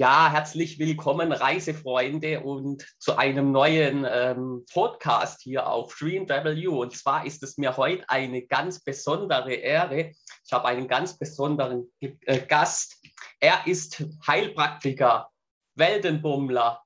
[0.00, 6.68] Ja, herzlich willkommen, Reisefreunde, und zu einem neuen ähm, Podcast hier auf DreamW.
[6.68, 10.12] Und zwar ist es mir heute eine ganz besondere Ehre.
[10.46, 12.96] Ich habe einen ganz besonderen äh, Gast.
[13.40, 15.28] Er ist Heilpraktiker,
[15.74, 16.82] Weltenbummler,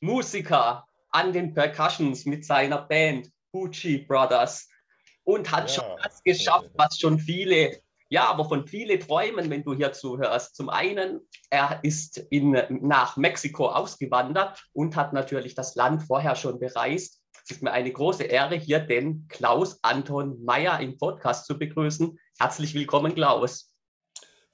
[0.00, 4.68] Musiker an den Percussions mit seiner Band Gucci Brothers
[5.22, 5.84] und hat ja.
[5.84, 10.54] schon das geschafft, was schon viele ja, aber von viele träumen, wenn du hier zuhörst.
[10.54, 11.20] Zum einen,
[11.50, 17.22] er ist in, nach Mexiko ausgewandert und hat natürlich das Land vorher schon bereist.
[17.44, 22.18] Es ist mir eine große Ehre, hier den Klaus Anton Meyer im Podcast zu begrüßen.
[22.38, 23.72] Herzlich willkommen, Klaus.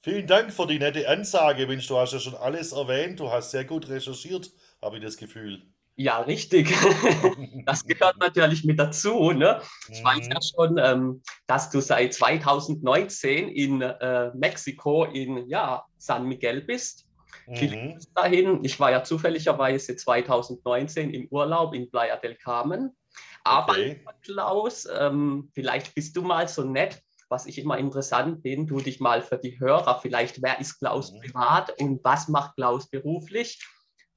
[0.01, 1.65] Vielen Dank für die nette Ansage.
[1.65, 3.19] Mensch, du hast ja schon alles erwähnt.
[3.19, 4.51] Du hast sehr gut recherchiert,
[4.81, 5.72] habe ich das Gefühl.
[5.95, 6.73] Ja, richtig.
[7.65, 9.31] Das gehört natürlich mit dazu.
[9.31, 9.61] Ne?
[9.87, 10.41] Ich weiß ja mhm.
[10.41, 17.05] schon, ähm, dass du seit 2019 in äh, Mexiko in ja, San Miguel bist.
[17.47, 17.99] Mhm.
[18.15, 18.63] dahin.
[18.63, 22.95] Ich war ja zufälligerweise 2019 im Urlaub in Playa del Carmen.
[23.43, 24.01] Aber okay.
[24.23, 28.99] Klaus, ähm, vielleicht bist du mal so nett, was ich immer interessant bin, du dich
[28.99, 31.19] mal für die Hörer, vielleicht wer ist Klaus mhm.
[31.19, 33.59] privat und was macht Klaus beruflich?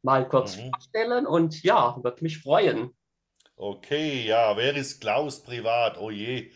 [0.07, 0.71] Mal kurz mhm.
[0.71, 2.93] vorstellen und ja, würde mich freuen.
[3.57, 5.99] Okay, ja, wer ist Klaus privat?
[5.99, 6.51] Oh je,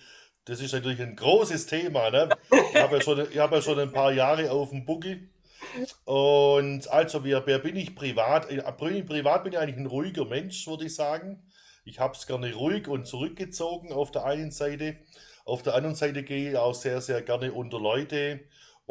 [0.44, 2.10] das ist natürlich ein großes Thema.
[2.10, 2.28] Ne?
[2.50, 5.28] Ich habe ja, schon, hab ja schon ein paar Jahre auf dem Buckel.
[6.04, 8.48] Und also, wer, wer bin ich privat?
[8.78, 11.42] Privat bin ich eigentlich ein ruhiger Mensch, würde ich sagen.
[11.84, 14.96] Ich habe es gerne ruhig und zurückgezogen auf der einen Seite.
[15.44, 18.40] Auf der anderen Seite gehe ich auch sehr, sehr gerne unter Leute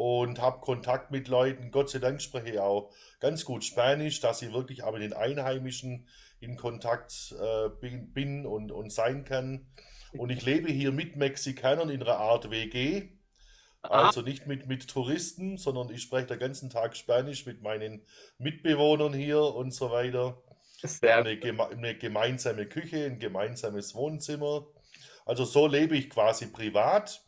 [0.00, 1.70] und habe Kontakt mit Leuten.
[1.70, 5.12] Gott sei Dank spreche ich auch ganz gut Spanisch, dass ich wirklich auch mit den
[5.12, 6.08] Einheimischen
[6.40, 9.66] in Kontakt äh, bin, bin, und, und sein kann.
[10.14, 13.10] Und ich lebe hier mit Mexikanern in einer Art WG.
[13.82, 18.00] Also nicht mit, mit Touristen, sondern ich spreche den ganzen Tag Spanisch mit meinen
[18.38, 20.42] Mitbewohnern hier und so weiter.
[21.02, 24.66] Eine, geme eine gemeinsame Küche, ein gemeinsames Wohnzimmer.
[25.26, 27.22] Also so lebe ich quasi privat.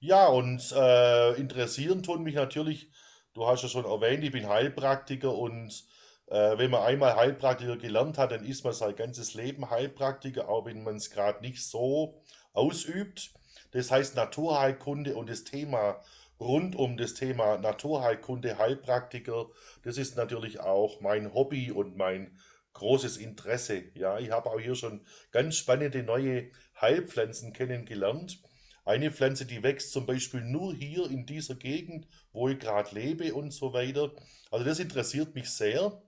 [0.00, 2.90] Ja, und äh, interessieren tun mich natürlich,
[3.34, 5.84] du hast ja schon erwähnt, ich bin Heilpraktiker und
[6.28, 10.66] äh, wenn man einmal Heilpraktiker gelernt hat, dann ist man sein ganzes Leben Heilpraktiker, auch
[10.66, 12.22] wenn man es gerade nicht so
[12.52, 13.32] ausübt.
[13.72, 16.00] Das heißt Naturheilkunde und das Thema
[16.40, 19.46] rund um das Thema Naturheilkunde, Heilpraktiker,
[19.82, 22.38] das ist natürlich auch mein Hobby und mein
[22.74, 23.82] großes Interesse.
[23.94, 26.50] Ja, ich habe auch hier schon ganz spannende neue
[26.80, 28.40] Heilpflanzen kennengelernt.
[28.88, 33.34] Eine Pflanze, die wächst zum Beispiel nur hier in dieser Gegend, wo ich gerade lebe
[33.34, 34.12] und so weiter.
[34.50, 36.00] Also das interessiert mich sehr.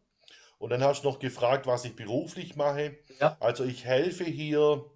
[0.57, 2.97] Und dann hast du noch gefragt, was ich beruflich mache.
[3.21, 3.37] Ja.
[3.39, 4.87] Also ich helfe hier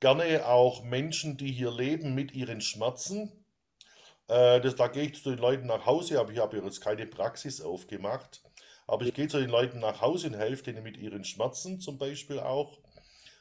[0.00, 3.30] gerne auch Menschen, die hier leben, mit ihren Schmerzen.
[4.26, 7.06] Äh, das, da gehe ich zu den Leuten nach Hause, aber ich habe jetzt keine
[7.06, 8.42] Praxis aufgemacht.
[8.88, 11.96] Aber ich gehe zu den Leuten nach Hause und helfe denen mit ihren Schmerzen zum
[11.96, 12.76] Beispiel auch.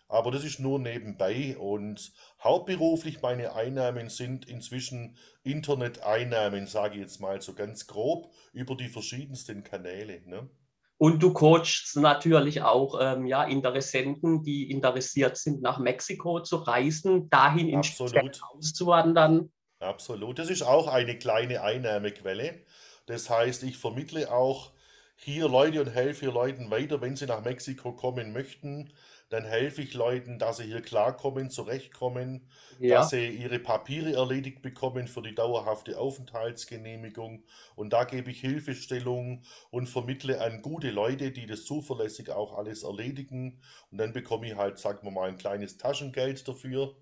[0.09, 2.11] Aber das ist nur nebenbei und
[2.43, 8.89] hauptberuflich meine Einnahmen sind inzwischen Internet-Einnahmen, sage ich jetzt mal so ganz grob, über die
[8.89, 10.23] verschiedensten Kanäle.
[10.25, 10.49] Ne?
[10.97, 17.29] Und du coachst natürlich auch ähm, ja, Interessenten, die interessiert sind, nach Mexiko zu reisen,
[17.29, 18.41] dahin in Absolut.
[18.51, 19.51] auszuwandern.
[19.79, 20.39] Absolut.
[20.39, 22.65] Das ist auch eine kleine Einnahmequelle.
[23.05, 24.71] Das heißt, ich vermittle auch
[25.15, 28.91] hier Leute und helfe hier Leuten weiter, wenn sie nach Mexiko kommen möchten
[29.29, 32.47] dann helfe ich Leuten, dass sie hier klarkommen, zurechtkommen,
[32.79, 32.97] ja.
[32.97, 37.43] dass sie ihre Papiere erledigt bekommen für die dauerhafte Aufenthaltsgenehmigung.
[37.75, 42.83] Und da gebe ich Hilfestellung und vermittle an gute Leute, die das zuverlässig auch alles
[42.83, 43.61] erledigen.
[43.91, 46.95] Und dann bekomme ich halt, sagen wir mal, ein kleines Taschengeld dafür.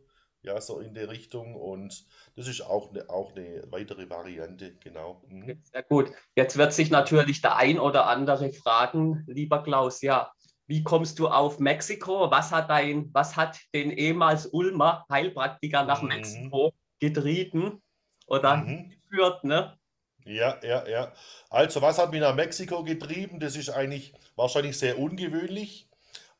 [0.43, 1.55] Ja, so in der Richtung.
[1.55, 2.05] Und
[2.35, 5.23] das ist auch eine, auch eine weitere Variante, genau.
[5.27, 5.61] Mhm.
[5.63, 6.11] Sehr gut.
[6.35, 10.31] Jetzt wird sich natürlich der ein oder andere fragen, lieber Klaus, ja,
[10.67, 12.29] wie kommst du auf Mexiko?
[12.29, 16.09] Was hat, dein, was hat den ehemals Ulmer Heilpraktiker nach mhm.
[16.09, 17.81] Mexiko getrieben
[18.27, 18.89] oder mhm.
[18.89, 19.43] geführt?
[19.43, 19.77] Ne?
[20.25, 21.13] Ja, ja, ja.
[21.49, 23.39] Also, was hat mich nach Mexiko getrieben?
[23.39, 25.89] Das ist eigentlich wahrscheinlich sehr ungewöhnlich,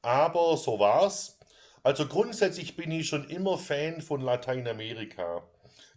[0.02, 1.38] aber so war es.
[1.84, 5.48] Also grundsätzlich bin ich schon immer Fan von Lateinamerika.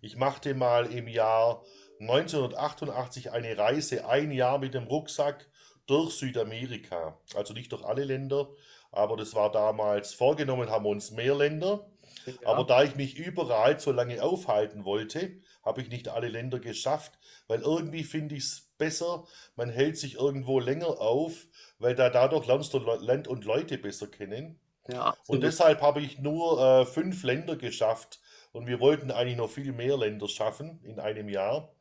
[0.01, 1.65] Ich machte mal im Jahr
[1.99, 5.49] 1988 eine Reise, ein Jahr mit dem Rucksack
[5.91, 7.19] durch Südamerika.
[7.35, 8.49] Also nicht durch alle Länder,
[8.93, 11.87] aber das war damals vorgenommen, haben wir uns mehr Länder.
[12.27, 12.35] Ja.
[12.45, 17.19] Aber da ich mich überall so lange aufhalten wollte, habe ich nicht alle Länder geschafft,
[17.47, 19.25] weil irgendwie finde ich es besser,
[19.57, 21.47] man hält sich irgendwo länger auf,
[21.79, 24.59] weil da dadurch lernst du Land und Leute besser kennen.
[24.89, 28.21] Ja, und deshalb habe ich nur äh, fünf Länder geschafft
[28.53, 31.73] und wir wollten eigentlich noch viel mehr Länder schaffen in einem Jahr.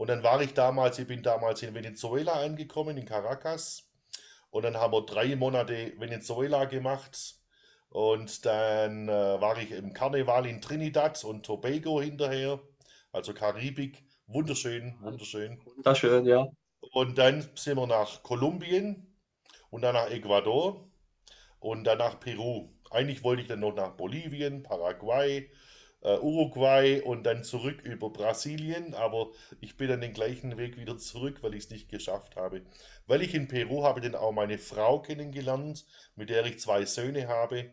[0.00, 3.86] Und dann war ich damals, ich bin damals in Venezuela angekommen, in Caracas.
[4.48, 7.34] Und dann haben wir drei Monate Venezuela gemacht.
[7.90, 12.60] Und dann äh, war ich im Karneval in Trinidad und Tobago hinterher,
[13.12, 14.02] also Karibik.
[14.26, 15.60] Wunderschön, wunderschön.
[15.66, 16.46] Wunderschön, ja.
[16.92, 19.14] Und dann sind wir nach Kolumbien
[19.68, 20.88] und dann nach Ecuador
[21.58, 22.70] und dann nach Peru.
[22.90, 25.50] Eigentlich wollte ich dann noch nach Bolivien, Paraguay,
[26.02, 29.30] äh, Uruguay und dann zurück über Brasilien, aber
[29.60, 32.62] ich bin dann den gleichen Weg wieder zurück, weil ich es nicht geschafft habe.
[33.06, 35.86] Weil ich in Peru habe dann auch meine Frau kennengelernt,
[36.16, 37.72] mit der ich zwei Söhne habe.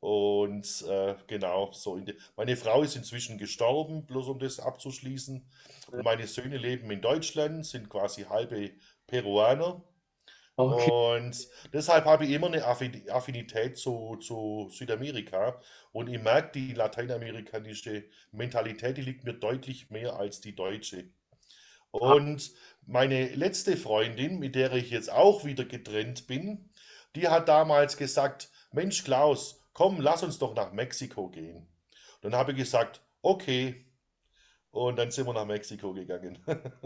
[0.00, 5.46] Und äh, genau, so de meine Frau ist inzwischen gestorben, bloß um das abzuschließen.
[5.92, 8.70] Und meine Söhne leben in Deutschland, sind quasi halbe
[9.06, 9.82] Peruaner.
[10.60, 10.90] Okay.
[10.92, 15.60] Und deshalb habe ich immer eine Affi- Affinität zu, zu Südamerika.
[15.92, 21.04] Und ich merke, die lateinamerikanische Mentalität, die liegt mir deutlich mehr als die deutsche.
[22.02, 22.52] Ah, Und
[22.86, 26.70] meine letzte Freundin, mit der ich jetzt auch wieder getrennt bin,
[27.16, 31.66] die hat damals gesagt, Mensch Klaus, komm, lass uns doch nach Mexiko gehen.
[32.22, 33.86] Dann habe ich gesagt, okay.
[34.72, 36.38] Und dann sind wir nach Mexiko gegangen.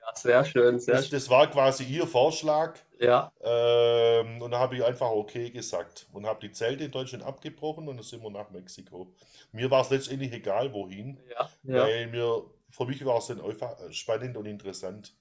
[0.00, 1.18] ja, sehr schön, sehr Das, schön.
[1.18, 2.78] das war quasi ihr Vorschlag.
[2.98, 7.24] Ja, Ähm, und da habe ich einfach okay gesagt und habe die Zelte in Deutschland
[7.24, 9.14] abgebrochen und dann sind wir nach Mexiko.
[9.52, 11.82] Mir war es letztendlich egal, wohin, ja, ja.
[11.82, 15.16] weil mir, für mich war es dann einfach äh, spannend und interessant.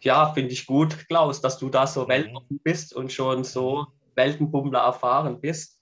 [0.00, 2.08] Ja, finde ich gut, Klaus, dass du da so Mhm.
[2.08, 3.86] weltoffen bist und schon so.
[4.16, 5.79] Weltenbummler erfahren bist.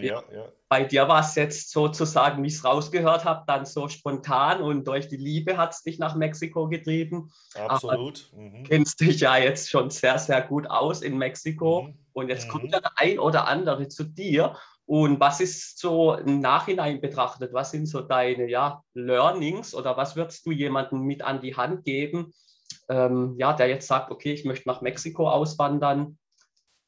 [0.00, 3.88] Ja, Ja, bei dir war es jetzt sozusagen, wie ich es rausgehört habe, dann so
[3.88, 7.30] spontan und durch die Liebe hat es dich nach Mexiko getrieben.
[7.54, 8.30] Absolut.
[8.34, 8.64] Mhm.
[8.64, 11.82] kennst dich ja jetzt schon sehr, sehr gut aus in Mexiko.
[11.82, 11.98] Mhm.
[12.12, 12.70] Und jetzt kommt Mhm.
[12.70, 14.56] ja der ein oder andere zu dir.
[14.86, 17.52] Und was ist so im Nachhinein betrachtet?
[17.52, 21.84] Was sind so deine ja, Learnings oder was würdest du jemandem mit an die Hand
[21.84, 22.32] geben,
[22.88, 26.18] ähm, ja, der jetzt sagt, okay, ich möchte nach Mexiko auswandern?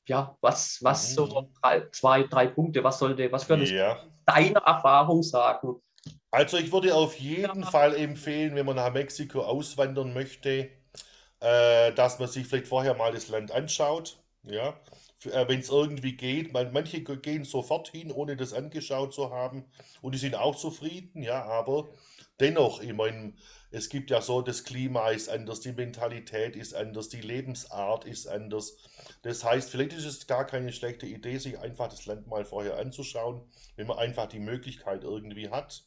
[0.09, 1.49] Ja, was, was so Mhm.
[1.61, 3.99] drei, zwei, drei Punkte, was sollte, was würdest du Ja.
[4.25, 5.81] deiner Erfahrung sagen?
[6.31, 10.71] Also ich würde auf jeden Fall empfehlen, wenn man nach Mexiko auswandern möchte,
[11.41, 14.19] äh, dass man sich vielleicht vorher mal das Land anschaut.
[14.45, 14.75] Ja,
[15.25, 16.53] äh, wenn es irgendwie geht.
[16.53, 19.65] Man, manche ge- gehen sofort hin, ohne das angeschaut zu haben.
[20.03, 21.89] Und die sind auch zufrieden, ja, aber
[22.39, 23.33] dennoch, ich meine,
[23.71, 28.27] es gibt ja so, das Klima ist anders, die Mentalität ist anders, die Lebensart ist
[28.27, 28.77] anders.
[29.23, 32.79] Das heißt, vielleicht ist es gar keine schlechte Idee, sich einfach das Land mal vorher
[32.79, 33.43] anzuschauen,
[33.77, 35.85] wenn man einfach die Möglichkeit irgendwie hat.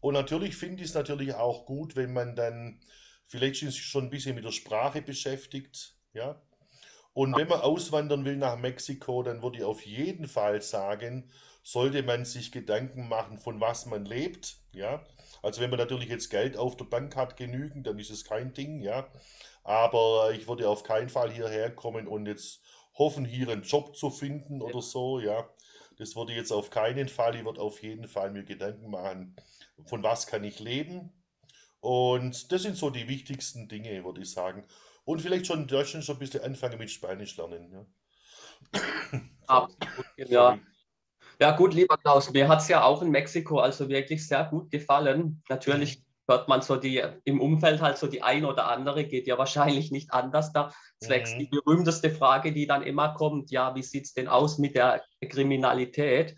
[0.00, 2.80] Und natürlich finde ich es natürlich auch gut, wenn man dann
[3.28, 6.42] vielleicht schon ein bisschen mit der Sprache beschäftigt, ja.
[7.14, 11.30] Und wenn man auswandern will nach Mexiko, dann würde ich auf jeden Fall sagen,
[11.62, 15.04] sollte man sich Gedanken machen, von was man lebt, ja.
[15.42, 18.52] Also wenn man natürlich jetzt Geld auf der Bank hat, genügend, dann ist es kein
[18.52, 19.10] Ding, ja.
[19.64, 22.62] Aber ich würde auf keinen Fall hierher kommen und jetzt
[22.94, 25.48] hoffen, hier einen Job zu finden oder so, ja.
[25.98, 27.36] Das würde jetzt auf keinen Fall.
[27.36, 29.36] Ich würde auf jeden Fall mir Gedanken machen,
[29.84, 31.12] von was kann ich leben?
[31.80, 34.64] Und das sind so die wichtigsten Dinge, würde ich sagen.
[35.04, 37.70] Und vielleicht schon in Deutschland schon ein bisschen anfangen mit Spanisch lernen.
[37.72, 38.80] Ja.
[39.46, 40.58] Absolut, ja.
[41.42, 44.70] Ja, gut, lieber Klaus, mir hat es ja auch in Mexiko also wirklich sehr gut
[44.70, 45.42] gefallen.
[45.48, 46.02] Natürlich Mhm.
[46.28, 49.90] hört man so die im Umfeld halt so die ein oder andere, geht ja wahrscheinlich
[49.90, 50.72] nicht anders da.
[51.00, 51.50] Zwecks die Mhm.
[51.64, 56.36] berühmteste Frage, die dann immer kommt, ja, wie sieht es denn aus mit der Kriminalität?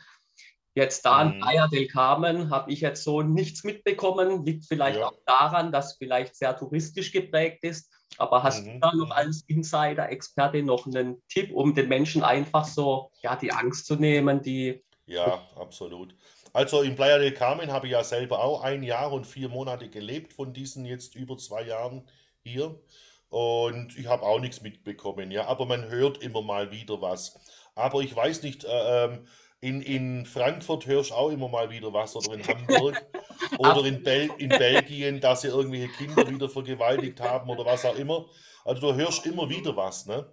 [0.74, 1.40] Jetzt da in Mhm.
[1.42, 5.08] Playa del Carmen habe ich jetzt so nichts mitbekommen, liegt vielleicht Ja.
[5.08, 7.92] auch daran, dass vielleicht sehr touristisch geprägt ist.
[8.16, 8.80] Aber hast du Mhm.
[8.80, 9.12] da noch Mhm.
[9.12, 14.40] als Insider-Experte noch einen Tipp, um den Menschen einfach so ja, die Angst zu nehmen,
[14.40, 16.14] die Ja, absolut.
[16.52, 19.90] Also in Playa del Carmen habe ich ja selber auch ein Jahr und vier Monate
[19.90, 22.08] gelebt von diesen jetzt über zwei Jahren
[22.42, 22.80] hier.
[23.28, 25.46] Und ich habe auch nichts mitbekommen, ja.
[25.46, 27.38] Aber man hört immer mal wieder was.
[27.74, 29.26] Aber ich weiß nicht, äh, ähm,
[29.60, 33.04] in, in Frankfurt hörst du auch immer mal wieder was oder in Hamburg
[33.58, 37.96] oder in, Bel in Belgien, dass sie irgendwelche Kinder wieder vergewaltigt haben oder was auch
[37.96, 38.26] immer.
[38.64, 40.26] Also du hörst immer wieder was, ne?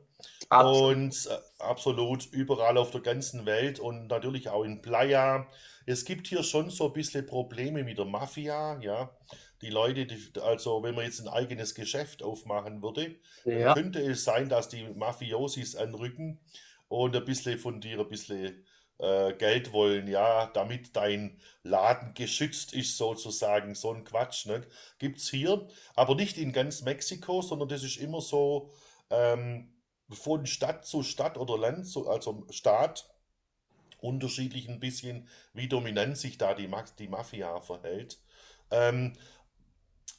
[0.50, 5.48] Absolut Und äh, absolut überall auf der ganzen Welt und natürlich auch in Playa.
[5.86, 9.12] Es gibt hier schon so ein bisschen Probleme mit der Mafia, ja.
[9.62, 14.24] Die Leute, die, also wenn man jetzt ein eigenes Geschäft aufmachen würde, ja, könnte es
[14.24, 16.40] sein, dass die Mafiosis anrücken
[16.88, 18.66] und ein bisschen von dir ein bisschen
[19.00, 23.76] äh, Geld wollen, ja, damit dein Laden geschützt ist, sozusagen.
[23.76, 24.66] So ein Quatsch, ne?
[25.00, 28.72] Gibt's hier, aber nicht in ganz Mexiko, sondern das ist immer so
[29.10, 29.74] ähm,
[30.12, 33.10] von Stadt zu Stadt oder Land, zu, also Staat,
[34.00, 38.20] unterschiedlich ein bisschen, wie dominant sich da die, die Mafia verhält.
[38.72, 39.14] Ähm,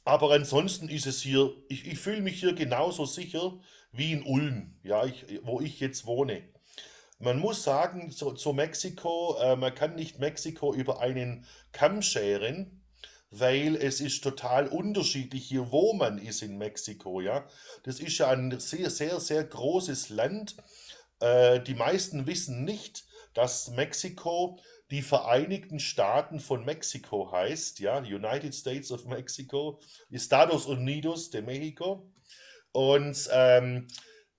[0.05, 3.59] Aber ansonsten ist es hier, ich, ich fühle mich hier genauso sicher
[3.91, 6.43] wie in Ulm, ja, ich, wo ich jetzt wohne.
[7.19, 12.82] Man muss sagen, zu, zu Mexiko, äh, man kann nicht Mexiko über einen Kamm scheren,
[13.39, 17.47] weil es ist total unterschiedlich hier, wo man ist in Mexiko, ja.
[17.83, 20.55] Das ist ja ein sehr, sehr, sehr großes Land.
[21.19, 24.59] Äh, die meisten wissen nicht, dass Mexiko
[24.91, 29.79] die Vereinigten Staaten von Mexiko heißt, ja, United States of Mexico,
[30.11, 32.11] Estados Unidos de Mexico.
[32.71, 33.87] Und ähm,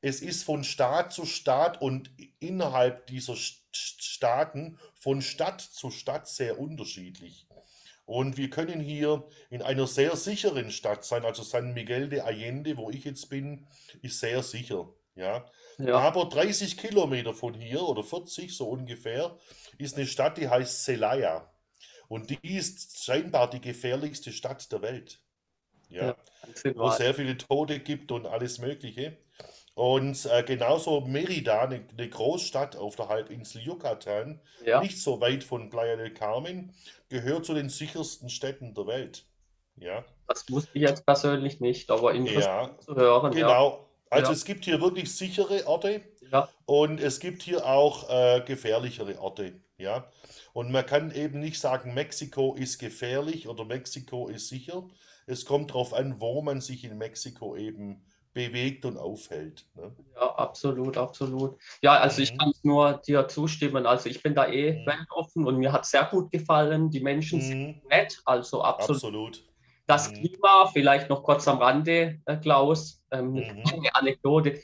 [0.00, 3.34] es ist von Staat zu Staat und innerhalb dieser
[3.72, 7.48] Staaten von Stadt zu Stadt sehr unterschiedlich.
[8.06, 12.76] Und wir können hier in einer sehr sicheren Stadt sein, also San Miguel de Allende,
[12.76, 13.66] wo ich jetzt bin,
[14.02, 14.92] ist sehr sicher.
[15.14, 15.46] Ja.
[15.78, 15.96] ja.
[15.96, 19.38] Aber 30 Kilometer von hier oder 40 so ungefähr
[19.78, 21.50] ist eine Stadt, die heißt Celaya.
[22.08, 25.20] Und die ist scheinbar die gefährlichste Stadt der Welt.
[25.88, 26.08] Ja.
[26.08, 26.16] ja
[26.74, 29.16] wo es sehr viele Tote gibt und alles Mögliche.
[29.74, 34.80] Und äh, genauso Merida, eine, eine, Großstadt auf der Halbinsel Yucatan, ja.
[34.80, 36.72] nicht so weit von Playa del Carmen,
[37.08, 39.26] gehört zu den sichersten Städten der Welt.
[39.76, 40.04] Ja.
[40.28, 43.32] Das wusste ich jetzt persönlich nicht, aber interessant ja, zu hören.
[43.32, 43.72] Genau.
[43.72, 43.78] Ja.
[44.10, 46.48] Also es gibt hier wirklich sichere Orte ja.
[46.66, 49.54] und es gibt hier auch äh, gefährlichere Orte.
[49.76, 50.08] Ja.
[50.52, 54.84] Und man kann eben nicht sagen, Mexiko ist gefährlich oder Mexiko ist sicher.
[55.26, 59.64] Es kommt darauf an, wo man sich in Mexiko eben bewegt und aufhält.
[59.76, 59.94] Ne?
[60.16, 61.56] Ja, absolut, absolut.
[61.80, 62.24] Ja, also mhm.
[62.24, 63.86] ich kann nur dir zustimmen.
[63.86, 64.86] Also ich bin da eh mhm.
[64.86, 66.90] weltoffen und mir hat sehr gut gefallen.
[66.90, 67.42] Die Menschen mhm.
[67.42, 68.96] sind nett, also absolut.
[68.96, 69.44] absolut.
[69.86, 70.14] Das mhm.
[70.14, 73.88] Klima, vielleicht noch kurz am Rande, äh, Klaus, ähm, eine mhm.
[73.92, 74.60] Anekdote.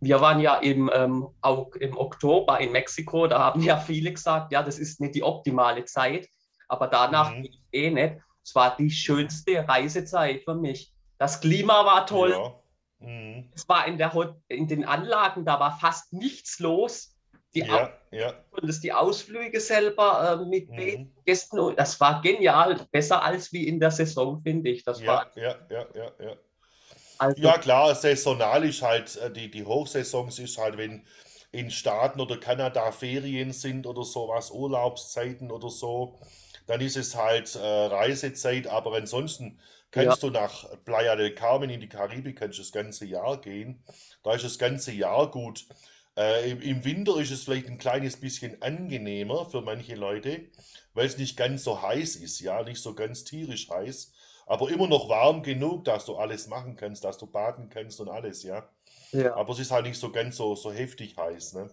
[0.00, 4.50] Wir waren ja im, ähm, auch im Oktober in Mexiko, da haben ja viele gesagt,
[4.50, 6.28] ja, das ist nicht die optimale Zeit,
[6.68, 7.48] aber danach mhm.
[7.70, 8.16] eh nicht.
[8.44, 10.92] Es war die schönste Reisezeit für mich.
[11.18, 12.30] Das Klima war toll.
[12.30, 12.61] Ja
[13.02, 13.50] Mhm.
[13.54, 17.16] Es war in, der, in den Anlagen, da war fast nichts los.
[17.54, 18.32] Die ja, ja.
[18.50, 21.12] Und das die Ausflüge selber äh, mit mhm.
[21.26, 24.84] Gästen, das war genial, besser als wie in der Saison, finde ich.
[24.84, 26.36] Das ja, war, ja, ja, ja, ja.
[27.18, 31.06] Also, ja, klar, saisonal ist halt, äh, die, die Hochsaison ist halt, wenn
[31.52, 36.18] in Staaten oder Kanada Ferien sind oder sowas, Urlaubszeiten oder so,
[36.66, 39.60] dann ist es halt äh, Reisezeit, aber ansonsten
[39.92, 40.28] Kannst ja.
[40.28, 43.84] du nach Playa del Carmen in die Karibik, kannst du das ganze Jahr gehen.
[44.22, 45.66] Da ist das ganze Jahr gut.
[46.16, 50.48] Äh, im, Im Winter ist es vielleicht ein kleines bisschen angenehmer für manche Leute,
[50.94, 54.12] weil es nicht ganz so heiß ist, ja, nicht so ganz tierisch heiß,
[54.46, 58.08] aber immer noch warm genug, dass du alles machen kannst, dass du baden kannst und
[58.08, 58.68] alles, ja.
[59.12, 59.34] ja.
[59.36, 61.70] Aber es ist halt nicht so ganz so, so heftig heiß, ne?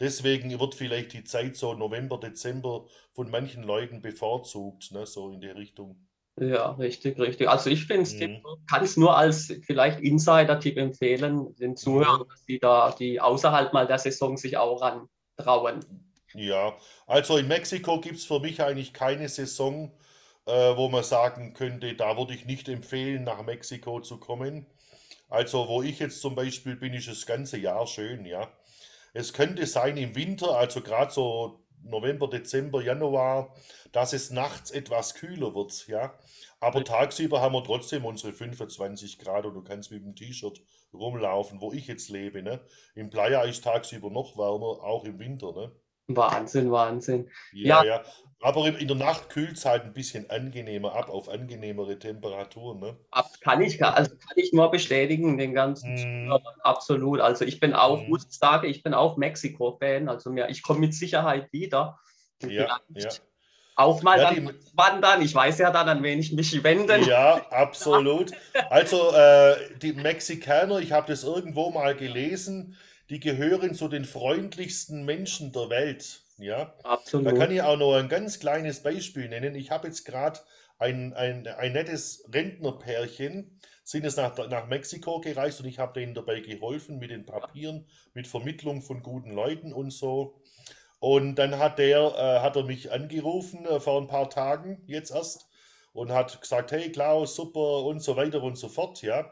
[0.00, 5.40] Deswegen wird vielleicht die Zeit so November, Dezember von manchen Leuten bevorzugt, ne, so in
[5.40, 6.08] der Richtung.
[6.40, 7.48] Ja, richtig, richtig.
[7.48, 8.42] Also ich finde es, mhm.
[8.68, 12.28] kann es nur als vielleicht Insider-Tipp empfehlen, den Zuhörern, mhm.
[12.28, 15.80] dass die da, die außerhalb mal der Saison sich auch rantrauen.
[16.34, 16.74] Ja,
[17.06, 19.92] also in Mexiko gibt es für mich eigentlich keine Saison,
[20.46, 24.66] äh, wo man sagen könnte, da würde ich nicht empfehlen, nach Mexiko zu kommen.
[25.28, 28.50] Also wo ich jetzt zum Beispiel bin, ist das ganze Jahr schön, ja.
[29.12, 33.54] Es könnte sein im Winter, also gerade so November, Dezember, Januar,
[33.92, 36.14] dass es nachts etwas kühler wird, ja.
[36.60, 40.62] Aber tagsüber haben wir trotzdem unsere 25 Grad und du kannst mit dem T-Shirt
[40.92, 42.60] rumlaufen, wo ich jetzt lebe, ne.
[42.94, 45.72] Im Playa ist tagsüber noch wärmer, auch im Winter, ne.
[46.16, 47.30] Wahnsinn, Wahnsinn.
[47.52, 47.96] Ja, ja.
[47.96, 48.02] ja.
[48.42, 52.80] Aber in der Nacht kühlt es halt ein bisschen angenehmer ab, auf angenehmere Temperaturen.
[52.80, 52.96] Ne?
[53.12, 56.32] Ab, kann ich, also kann ich nur bestätigen, den ganzen mm.
[56.62, 57.20] absolut.
[57.20, 58.08] Also ich bin auch, mm.
[58.08, 60.08] muss ich sagen, ich bin auch Mexiko-Fan.
[60.08, 62.00] Also mir, ich komme mit Sicherheit wieder.
[62.44, 63.10] Ja, ja.
[63.76, 65.22] Auch mal ja, dann wandern.
[65.22, 67.04] Ich weiß ja dann, an wen ich mich wenden.
[67.04, 68.32] Ja, absolut.
[68.70, 72.76] Also äh, die Mexikaner, ich habe das irgendwo mal gelesen,
[73.12, 76.22] die gehören zu den freundlichsten Menschen der Welt.
[76.38, 77.26] Ja, absolut.
[77.26, 79.54] Da kann ich auch noch ein ganz kleines Beispiel nennen.
[79.54, 80.40] Ich habe jetzt gerade
[80.78, 86.14] ein, ein, ein nettes Rentnerpärchen, sind es nach, nach Mexiko gereist und ich habe denen
[86.14, 90.40] dabei geholfen mit den Papieren, mit Vermittlung von guten Leuten und so.
[90.98, 95.10] Und dann hat der, äh, hat er mich angerufen äh, vor ein paar Tagen, jetzt
[95.10, 95.50] erst,
[95.92, 99.30] und hat gesagt, hey Klaus, super und so weiter und so fort, ja.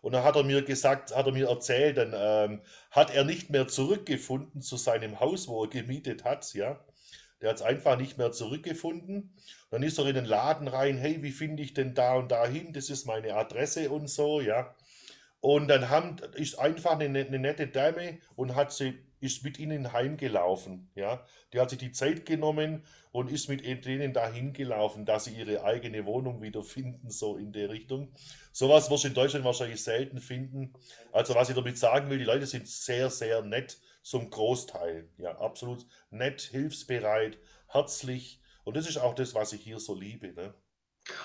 [0.00, 3.50] Und dann hat er mir gesagt, hat er mir erzählt, dann ähm, hat er nicht
[3.50, 6.78] mehr zurückgefunden zu seinem Haus, wo er gemietet hat, ja.
[7.40, 9.32] Der hat es einfach nicht mehr zurückgefunden.
[9.70, 12.46] Dann ist er in den Laden rein, hey, wie finde ich denn da und da
[12.46, 12.72] hin?
[12.72, 14.74] Das ist meine Adresse und so, ja.
[15.40, 19.92] Und dann haben, ist einfach eine, eine nette Dame und hat sie ist mit ihnen
[19.92, 20.90] heimgelaufen.
[20.94, 21.24] Ja?
[21.52, 22.84] Die hat sich die Zeit genommen
[23.18, 27.68] und ist mit denen dahin gelaufen, dass sie ihre eigene Wohnung wiederfinden, so in der
[27.68, 28.12] Richtung.
[28.52, 30.72] Sowas wirst du in Deutschland wahrscheinlich selten finden.
[31.10, 35.08] Also was ich damit sagen will, die Leute sind sehr, sehr nett zum Großteil.
[35.18, 38.40] Ja, absolut nett, hilfsbereit, herzlich.
[38.62, 40.32] Und das ist auch das, was ich hier so liebe.
[40.32, 40.54] Ne?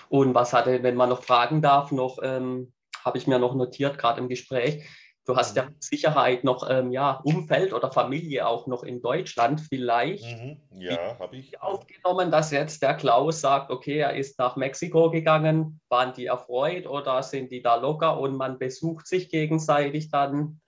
[0.10, 2.74] Und was hatte, wenn man noch fragen darf, noch ähm,
[3.06, 4.84] habe ich mir noch notiert, gerade im Gespräch,
[5.26, 5.70] Du hast ja mhm.
[5.70, 10.26] mit Sicherheit noch ähm, ja, Umfeld oder Familie auch noch in Deutschland vielleicht.
[10.26, 10.58] Mhm.
[10.78, 11.62] Ja, habe ich.
[11.62, 15.80] Aufgenommen, dass jetzt der Klaus sagt, okay, er ist nach Mexiko gegangen.
[15.88, 20.60] Waren die erfreut oder sind die da locker und man besucht sich gegenseitig dann?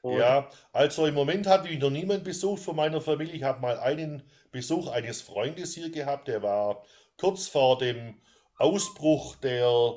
[0.00, 0.18] Oder?
[0.18, 3.34] Ja, also im Moment hat mich noch niemand besucht von meiner Familie.
[3.34, 6.82] Ich habe mal einen Besuch eines Freundes hier gehabt, der war
[7.18, 8.16] kurz vor dem
[8.56, 9.96] Ausbruch der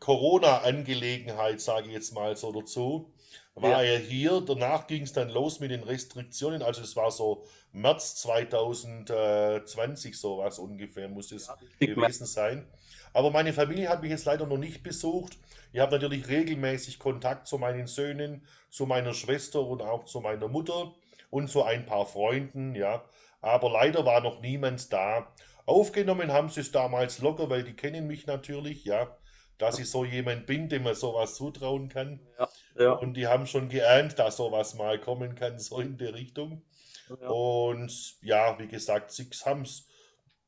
[0.00, 3.12] Corona-Angelegenheit, sage ich jetzt mal so dazu
[3.62, 3.92] war ja.
[3.92, 4.40] er hier.
[4.40, 6.62] Danach ging es dann los mit den Restriktionen.
[6.62, 12.66] Also es war so März 2020 sowas ungefähr, muss es ja, gewesen sein.
[13.12, 15.38] Aber meine Familie hat mich jetzt leider noch nicht besucht.
[15.72, 20.48] Ich habe natürlich regelmäßig Kontakt zu meinen Söhnen, zu meiner Schwester und auch zu meiner
[20.48, 20.94] Mutter
[21.30, 23.04] und zu ein paar Freunden, ja.
[23.40, 25.32] Aber leider war noch niemand da.
[25.66, 29.17] Aufgenommen haben sie es damals locker, weil die kennen mich natürlich, ja
[29.58, 32.20] dass ich so jemand bin, dem man sowas zutrauen kann.
[32.38, 32.48] Ja,
[32.78, 32.92] ja.
[32.92, 36.62] Und die haben schon geahnt, dass sowas mal kommen kann, so in der Richtung.
[37.08, 37.28] Ja.
[37.28, 39.88] Und ja, wie gesagt, sie haben es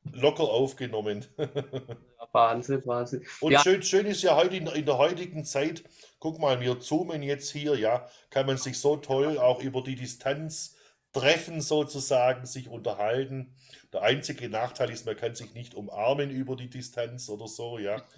[0.03, 1.25] locker aufgenommen.
[2.31, 3.25] Wahnsinn, Wahnsinn.
[3.41, 5.83] Und schön, schön ist ja heute in, in, der heutigen Zeit,
[6.19, 9.95] guck mal, wir zoomen jetzt hier, ja, kann man sich so toll auch über die
[9.95, 10.77] Distanz
[11.13, 13.53] treffen sozusagen, sich unterhalten.
[13.91, 18.01] Der einzige Nachteil ist, man kann sich nicht umarmen über die Distanz oder so, ja.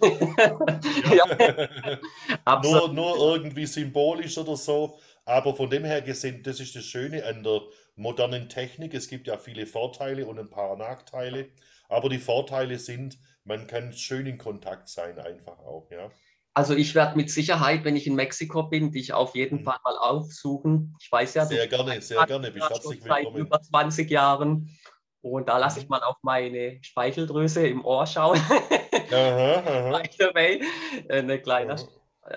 [2.46, 2.60] ja.
[2.62, 4.98] nur, nur irgendwie symbolisch oder so.
[5.24, 7.62] Aber von dem her gesehen, das ist das Schöne an der
[7.96, 8.94] modernen Technik.
[8.94, 11.48] Es gibt ja viele Vorteile und ein paar Nachteile.
[11.88, 16.10] Aber die Vorteile sind, man kann schön in Kontakt sein, einfach auch, ja.
[16.56, 19.64] Also ich werde mit Sicherheit, wenn ich in Mexiko bin, dich auf jeden mhm.
[19.64, 20.94] Fall mal aufsuchen.
[21.00, 22.52] Ich weiß ja, sehr gerne, sehr gerne.
[22.52, 23.24] Bist herzlich willkommen.
[23.24, 24.70] Seit über 20 Jahren.
[25.20, 28.38] Und da lasse ich mal auf meine Speicheldrüse im Ohr schauen.
[29.10, 29.96] aha, aha.
[31.08, 31.76] Ein kleiner,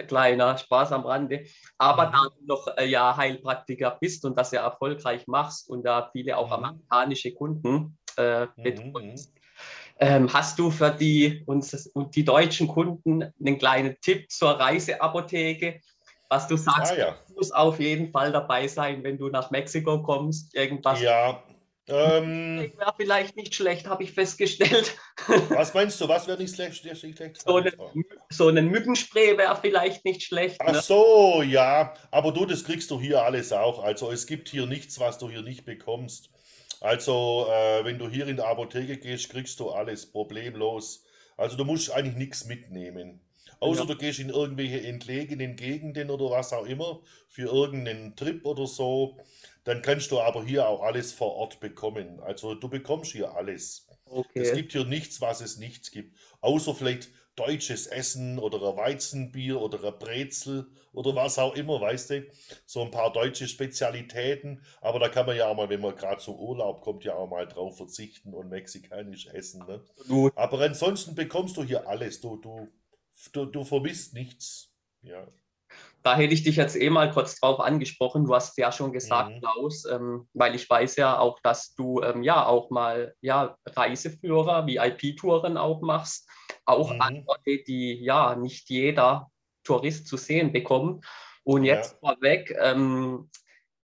[0.08, 1.46] kleiner Spaß am Rande.
[1.78, 2.12] Aber mhm.
[2.12, 6.38] da du noch äh, ja Heilpraktiker bist und das ja erfolgreich machst und da viele
[6.38, 6.64] auch mhm.
[6.64, 9.42] amerikanische Kunden äh, mhm, betreust, mhm.
[10.00, 15.82] Ähm, hast du für die, uns, und die deutschen Kunden einen kleinen Tipp zur Reiseapotheke?
[16.30, 17.16] Was du sagst, ah, ja.
[17.36, 20.54] muss auf jeden Fall dabei sein, wenn du nach Mexiko kommst.
[20.56, 21.02] Irgendwas.
[21.02, 21.42] Ja,
[21.90, 24.98] ähm, wäre vielleicht nicht schlecht, habe ich festgestellt.
[25.50, 26.84] Was meinst du, was wäre nicht schlecht?
[27.40, 27.72] So, eine,
[28.30, 30.58] so ein Mückenspray wäre vielleicht nicht schlecht.
[30.60, 30.82] Ach ne?
[30.82, 33.84] so, ja, aber du, das kriegst du hier alles auch.
[33.84, 36.30] Also es gibt hier nichts, was du hier nicht bekommst.
[36.82, 41.04] Also äh, wenn du hier in der Apotheke gehst, kriegst du alles problemlos.
[41.36, 43.22] Also du musst eigentlich nichts mitnehmen.
[43.60, 43.86] Außer ja.
[43.88, 49.18] du gehst in irgendwelche entlegenen Gegenden oder was auch immer für irgendeinen Trip oder so.
[49.64, 52.20] Dann kannst du aber hier auch alles vor Ort bekommen.
[52.20, 53.88] Also du bekommst hier alles.
[54.06, 54.40] Okay.
[54.40, 56.16] Es gibt hier nichts, was es nichts gibt.
[56.42, 62.10] Außer vielleicht deutsches Essen oder ein Weizenbier oder ein Brezel oder was auch immer, weißt
[62.10, 62.28] du?
[62.66, 64.62] So ein paar deutsche Spezialitäten.
[64.82, 67.30] Aber da kann man ja auch mal, wenn man gerade zum Urlaub kommt, ja auch
[67.30, 69.66] mal drauf verzichten und mexikanisch essen.
[69.66, 69.82] Ne?
[70.36, 72.20] Aber ansonsten bekommst du hier alles.
[72.20, 72.68] Du, du,
[73.32, 74.74] du, du vermisst nichts.
[75.02, 75.26] Ja
[76.04, 78.26] da hätte ich dich jetzt eh mal kurz drauf angesprochen.
[78.26, 79.40] Du hast ja schon gesagt, mhm.
[79.42, 84.68] Klaus, ähm, weil ich weiß ja auch, dass du ähm, ja auch mal ja, Reiseführer,
[84.68, 86.30] VIP-Touren auch machst.
[86.66, 87.02] Auch mhm.
[87.02, 89.30] an Orte, die ja nicht jeder
[89.64, 91.06] Tourist zu sehen bekommt.
[91.44, 91.98] Und jetzt ja.
[92.00, 93.30] vorweg, ähm,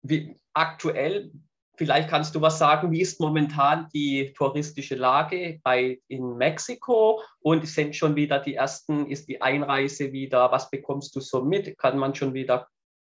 [0.02, 1.32] wie, aktuell
[1.78, 7.68] Vielleicht kannst du was sagen, wie ist momentan die touristische Lage bei, in Mexiko und
[7.68, 11.78] sind schon wieder die ersten, ist die Einreise wieder, was bekommst du so mit?
[11.78, 12.68] Kann man schon wieder,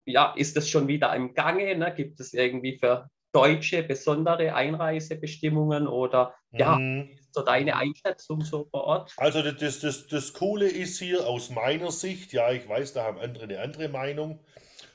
[0.05, 1.75] ja, ist das schon wieder im Gange?
[1.75, 1.95] Ne?
[1.97, 7.09] Gibt es irgendwie für Deutsche besondere Einreisebestimmungen oder ja, mhm.
[7.31, 9.15] so deine Einschätzung so vor Ort?
[9.17, 13.19] Also das, das, das Coole ist hier aus meiner Sicht, ja, ich weiß, da haben
[13.19, 14.41] andere eine andere Meinung.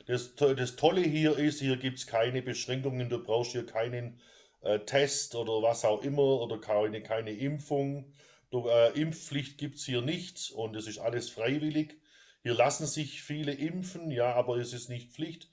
[0.05, 4.19] Das, das Tolle hier ist, hier gibt es keine Beschränkungen, du brauchst hier keinen
[4.61, 8.13] äh, Test oder was auch immer oder keine, keine Impfung.
[8.51, 11.97] Du, äh, Impfpflicht gibt es hier nicht und es ist alles freiwillig.
[12.43, 15.49] Hier lassen sich viele impfen, ja, aber es ist nicht Pflicht.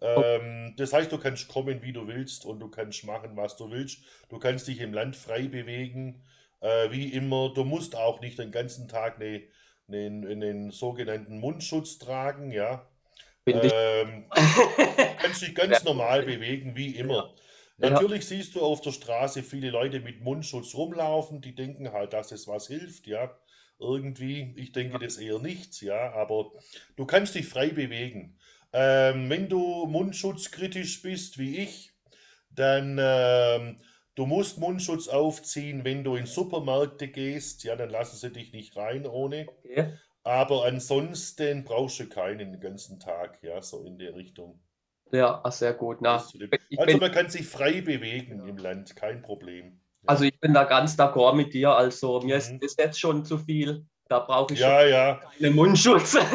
[0.00, 3.70] Ähm, das heißt, du kannst kommen, wie du willst und du kannst machen, was du
[3.70, 4.04] willst.
[4.28, 6.22] Du kannst dich im Land frei bewegen,
[6.60, 7.52] äh, wie immer.
[7.54, 9.44] Du musst auch nicht den ganzen Tag einen,
[9.88, 12.86] einen, einen sogenannten Mundschutz tragen, ja.
[13.46, 14.24] Ähm,
[15.18, 17.34] kannst dich ganz normal bewegen, wie immer.
[17.78, 17.90] Ja.
[17.90, 22.32] Natürlich siehst du auf der Straße viele Leute mit Mundschutz rumlaufen, die denken halt, dass
[22.32, 23.36] es was hilft, ja.
[23.78, 26.52] Irgendwie, ich denke das eher nichts, ja, aber
[26.96, 28.38] du kannst dich frei bewegen.
[28.72, 31.92] Ähm, wenn du mundschutzkritisch bist, wie ich,
[32.50, 33.80] dann ähm,
[34.14, 38.76] du musst Mundschutz aufziehen, wenn du in Supermärkte gehst, ja, dann lassen sie dich nicht
[38.76, 39.48] rein ohne.
[39.48, 39.98] Okay.
[40.24, 44.58] Aber ansonsten brauchst du keinen den ganzen Tag, ja, so in der Richtung.
[45.12, 45.98] Ja, ah, sehr gut.
[46.00, 46.14] Na,
[46.76, 49.78] Also man kann sich frei bewegen im Land, kein Problem.
[50.06, 51.70] also Ja, ich bin da ganz d'accord mit dir.
[51.76, 52.60] Also mir ist mhm.
[52.60, 53.86] das jetzt schon zu viel.
[54.08, 55.20] Da brauche ich ja, ja.
[55.40, 56.16] einen Mundschutz.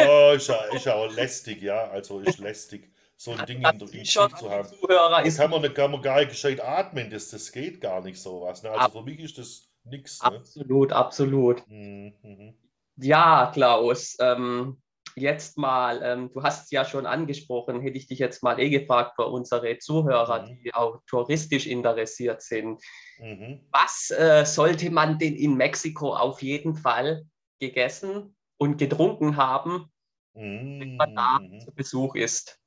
[0.00, 1.88] Oh, ist ja, ist ja auch lästig, ja.
[1.88, 4.68] Also ist lästig, so ein Ding in, der- ist Gesicht zu haben.
[4.68, 7.80] Zuhörer Da ist kann man, nicht- kann man gar nicht gescheit atmen, das, das geht
[7.80, 8.62] gar nicht sowas.
[8.62, 8.70] Ne?
[8.70, 10.22] Also ab, für mich ist das nichts.
[10.22, 10.28] Ne?
[10.28, 11.68] absolut, absolut.
[11.68, 12.54] Mhm, mhm.
[13.00, 14.82] Ja, Klaus, ähm,
[15.14, 18.70] jetzt mal, ähm, du hast es ja schon angesprochen, hätte ich dich jetzt mal eh
[18.70, 20.62] gefragt für unsere Zuhörer, Mhm.
[20.64, 22.82] die auch touristisch interessiert sind.
[23.20, 23.60] Mhm.
[23.70, 27.24] Was äh, sollte man denn in Mexiko auf jeden Fall
[27.60, 29.92] gegessen und getrunken haben,
[30.34, 31.60] wenn man da Mhm.
[31.60, 32.58] zu Besuch ist?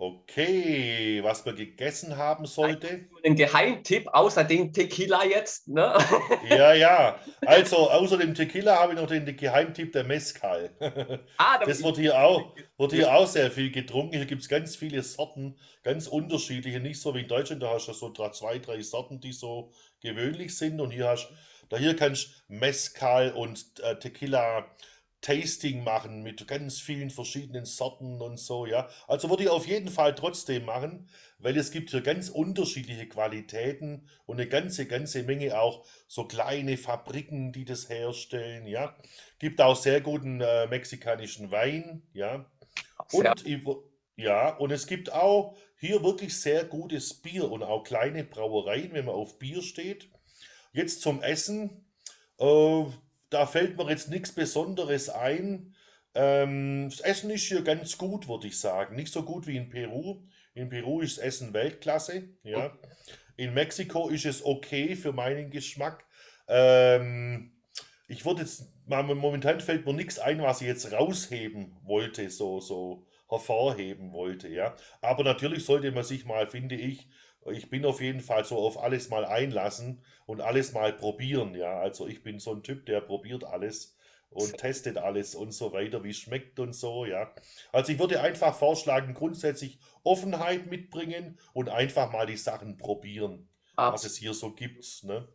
[0.00, 3.08] Okay, was man gegessen haben sollte.
[3.24, 5.92] Ein Geheimtipp, außer den Tequila jetzt, ne?
[6.48, 7.18] Ja, ja.
[7.44, 10.70] Also außer dem Tequila habe ich noch den Geheimtipp der Mezcal.
[11.38, 14.16] Ah, da, Das wird hier auch, wird hier auch sehr viel getrunken.
[14.16, 16.78] Hier gibt es ganz viele Sorten, ganz unterschiedliche.
[16.78, 19.72] Nicht so wie in Deutschland, da hast du so drei- zwei, drei Sorten, die so
[20.00, 20.80] gewöhnlich sind.
[20.80, 21.28] Und hier hast
[21.70, 24.64] da hier kannst du Mezcal und äh, Tequila
[25.20, 28.88] Tasting machen mit ganz vielen verschiedenen Sorten und so, ja.
[29.06, 34.08] Also würde ich auf jeden Fall trotzdem machen, weil es gibt hier ganz unterschiedliche Qualitäten
[34.26, 38.96] und eine ganze, ganze Menge auch so kleine Fabriken, die das herstellen, ja.
[39.38, 42.46] Gibt auch sehr guten äh, mexikanischen Wein, ja.
[43.08, 43.44] sehr, Und
[44.16, 49.04] ja, und es gibt auch hier wirklich sehr gutes Bier und auch kleine Brauereien, wenn
[49.04, 50.10] man auf Bier steht.
[50.72, 51.86] Jetzt zum Essen.
[52.38, 52.84] Äh,
[53.30, 55.74] da fällt mir jetzt nichts Besonderes ein.
[56.14, 58.96] Ähm, das Essen ist hier ganz gut, würde ich sagen.
[58.96, 60.22] Nicht so gut wie in Peru.
[60.54, 62.76] In Peru ist das Essen Weltklasse, ja.
[63.36, 66.04] In Mexiko ist es okay für meinen Geschmack.
[66.48, 67.52] Ähm,
[68.08, 73.06] ich würde jetzt, momentan fällt mir nichts ein, was ich jetzt rausheben wollte, so, so
[73.28, 74.74] hervorheben wollte, ja.
[75.02, 77.08] Aber natürlich sollte man sich mal, finde ich,
[77.50, 81.78] ich bin auf jeden Fall so auf alles mal einlassen und alles mal probieren, ja.
[81.80, 83.96] Also ich bin so ein Typ, der probiert alles
[84.30, 87.32] und testet alles und so weiter, wie es schmeckt und so, ja.
[87.72, 93.48] Also ich würde einfach vorschlagen, grundsätzlich Offenheit mitbringen und einfach mal die Sachen probieren,
[93.86, 95.28] was abs- es hier so gibt, ne?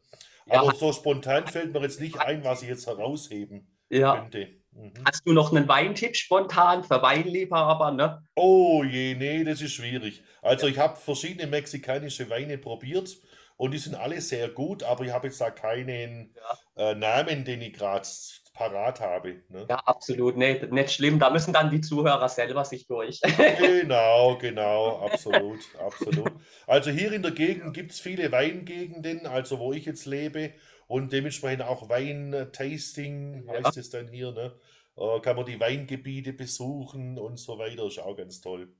[0.45, 4.29] ja, Aber so spontan fällt mir jetzt nicht ein, was ich jetzt herausheben ja.
[4.29, 4.62] könnte.
[4.75, 4.91] Mhm.
[5.05, 8.23] Hast du noch einen Weintipp spontan für Weinliebhaber, ne?
[8.35, 10.23] Oh je, nee, das ist schwierig.
[10.41, 13.17] Also ich habe verschiedene mexikanische Weine probiert
[13.57, 16.33] und die sind alle sehr gut, aber ich habe jetzt da keinen
[16.75, 16.91] Ja.
[16.91, 18.07] äh, Namen, den ich gerade
[18.53, 19.41] parat habe.
[19.49, 19.65] Ne?
[19.69, 20.37] Ja, absolut.
[20.37, 21.19] Nee, nicht schlimm.
[21.19, 23.19] Da müssen dann die Zuhörer selber sich durch.
[23.83, 26.31] Genau, genau, absolut, absolut.
[26.67, 30.51] Also hier in der Gegend gibt es viele Weingegenden, also wo ich jetzt lebe
[30.87, 33.53] und dementsprechend auch Weintasting Ja.
[33.53, 34.55] heißt es dann hier, ne?
[34.95, 38.71] Äh, kann man die Weingebiete besuchen und so weiter, ist auch ganz toll.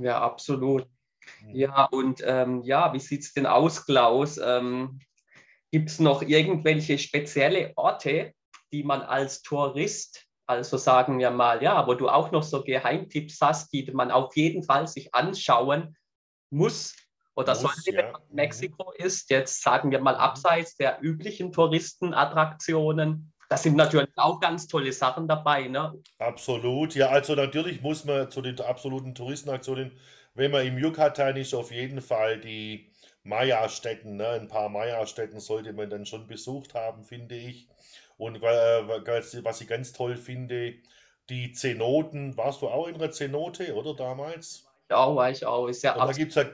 [0.00, 0.86] Ja, absolut.
[1.42, 1.54] Mhm.
[1.54, 4.38] Ja, und ähm, ja, wie sieht es denn aus, Klaus?
[4.38, 5.00] Ähm,
[5.70, 8.32] Gibt es noch irgendwelche spezielle Orte,
[8.72, 13.38] die man als Tourist, also sagen wir mal, ja, wo du auch noch so Geheimtipps
[13.42, 15.94] hast, die man auf jeden Fall sich anschauen
[16.50, 16.96] muss
[17.38, 18.12] oder Muss, sollte, wenn ja.
[18.12, 18.34] man in Mhm.
[18.34, 20.20] Mexiko ist, jetzt sagen wir mal Mhm.
[20.20, 23.32] abseits der üblichen Touristenattraktionen.
[23.48, 25.94] Da sind natürlich auch ganz tolle Sachen dabei, ne?
[26.18, 29.92] Absolut, ja, also natürlich muss man zu den absoluten Touristenaktionen,
[30.34, 32.90] wenn man im Yucatan ist, auf jeden Fall die
[33.22, 34.28] Maya-Stätten, ne?
[34.30, 37.68] Ein paar Maya-Stätten sollte man dann schon besucht haben, finde ich.
[38.18, 40.74] Und ganz- was ich ganz toll finde,
[41.30, 42.36] die Zenoten.
[42.36, 44.64] Warst du auch in einer Zenote, oder damals?
[44.90, 45.68] Ja, war ich auch.
[45.68, 46.50] Ist ja Und da absolut gibt es ja,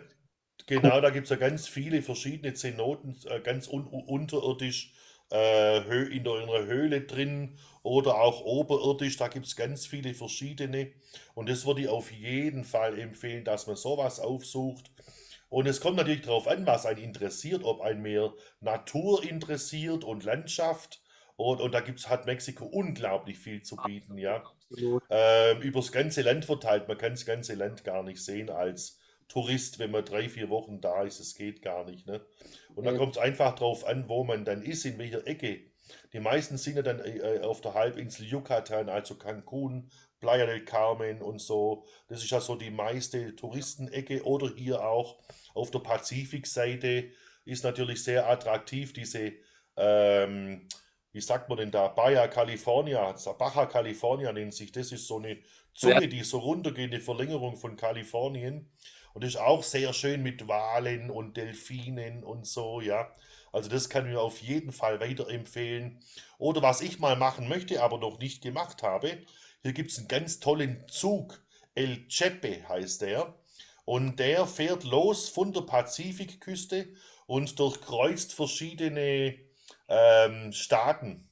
[0.66, 4.92] genau, da gibt es ja ganz viele verschiedene Zenoten, äh, ganz un un- unterirdisch
[5.32, 5.78] äh,
[6.16, 9.16] in einer Höhle drin oder auch oberirdisch.
[9.16, 10.92] Da gibt es ganz viele verschiedene.
[11.34, 14.90] Und das würde ich auf jeden Fall empfehlen, dass man sowas aufsucht.
[15.48, 20.24] Und es kommt natürlich darauf an, was einen interessiert, ob einen mehr Natur interessiert und
[20.24, 21.02] Landschaft.
[21.36, 24.44] Und, und da gibt's, hat Mexiko unglaublich viel zu bieten, ja
[25.10, 26.88] ähm, übers ganze Land verteilt.
[26.88, 30.80] Man kann das ganze Land gar nicht sehen als Tourist, wenn man drei, vier Wochen
[30.80, 31.20] da ist.
[31.20, 32.06] Es geht gar nicht.
[32.06, 32.24] Ne?
[32.74, 32.98] Und da Nee.
[32.98, 35.60] kommt es einfach drauf an, wo man dann ist, in welcher Ecke
[36.14, 41.20] Die meisten sind ja dann äh, auf der Halbinsel Yucatan, also Cancun, Playa del Carmen
[41.20, 41.84] und so.
[42.08, 44.24] Das ist ja so die meiste Touristenecke.
[44.24, 45.18] Oder hier auch
[45.54, 47.10] auf der Pazifikseite
[47.44, 49.32] ist natürlich sehr attraktiv diese,
[49.76, 50.68] ähm,
[51.12, 54.72] wie sagt man denn da, Baja California, Baja California nennt sich.
[54.72, 55.38] Das ist so eine
[55.74, 56.06] Zunge, ja.
[56.06, 58.70] die so runtergehende Verlängerung von Kalifornien.
[59.14, 63.14] Und ist auch sehr schön mit Walen und Delfinen und so, ja.
[63.52, 66.00] Also das kann ich auf jeden Fall weiterempfehlen.
[66.38, 69.18] Oder was ich mal machen möchte, aber noch nicht gemacht habe,
[69.62, 71.40] hier gibt es einen ganz tollen Zug.
[71.76, 73.34] El Chepe heißt der.
[73.84, 76.88] Und der fährt los von der Pazifikküste
[77.26, 79.38] und durchkreuzt verschiedene
[79.88, 81.28] ähm, Staaten.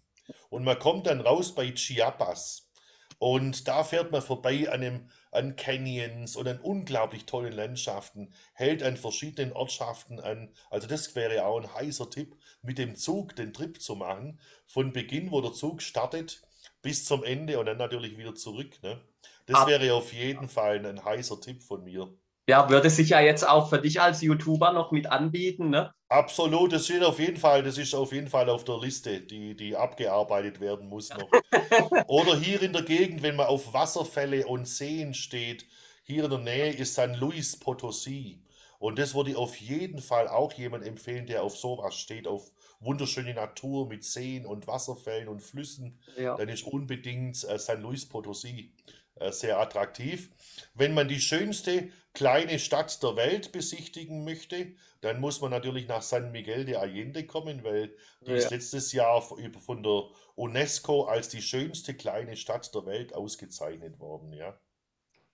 [0.49, 2.71] Und man kommt dann raus bei Chiapas.
[3.19, 8.83] Und da fährt man vorbei an einem an Canyons und an unglaublich tollen Landschaften, hält
[8.83, 10.55] an verschiedenen Ortschaften an.
[10.71, 14.39] Also das wäre auch ein heißer Tipp, mit dem Zug den Trip zu machen.
[14.67, 16.43] Von Beginn, wo der Zug startet,
[16.83, 18.81] bis zum Ende und dann natürlich wieder zurück.
[18.83, 19.01] Ne?
[19.47, 22.13] Das Ab wäre auf jeden Fall ein heißer Tipp von mir.
[22.49, 25.95] Ja, würde sich ja jetzt auch für dich als YouTuber noch mit anbieten, ne?
[26.09, 29.55] Absolut, das steht auf jeden Fall, das ist auf jeden Fall auf der Liste, die,
[29.55, 31.31] die abgearbeitet werden muss noch.
[32.09, 35.67] Oder hier in der Gegend, wenn man auf Wasserfälle und Seen steht,
[36.03, 38.41] hier in der Nähe ist San Luis Potosí.
[38.81, 42.51] Und das würde ich auf jeden Fall auch jemand empfehlen, der auf sowas steht, auf
[42.81, 46.01] wunderschöne Natur mit Seen und Wasserfällen und Flüssen.
[46.19, 46.37] Ja.
[46.37, 48.71] Dann ist unbedingt äh, San Luis Potosí
[49.15, 50.31] äh, sehr attraktiv.
[50.75, 56.03] Wenn man die schönste kleine Stadt der Welt besichtigen möchte, dann muss man natürlich nach
[56.03, 57.95] San Miguel de Allende kommen, weil
[58.27, 58.37] die ja.
[58.37, 64.33] ist letztes Jahr von der UNESCO als die schönste kleine Stadt der Welt ausgezeichnet worden.
[64.33, 64.59] Ja.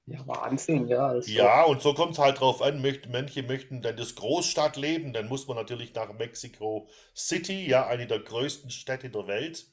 [0.06, 1.06] Ja, Wahnsinn, ja.
[1.06, 1.30] Also.
[1.30, 5.28] Ja, und so kommt es halt drauf an, möcht, manche möchten dann das Großstadtleben, dann
[5.28, 9.66] muss man natürlich nach Mexico City, ja, eine der größten Städte der Welt.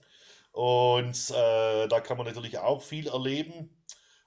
[0.52, 3.75] Und äh, da kann man natürlich auch viel erleben.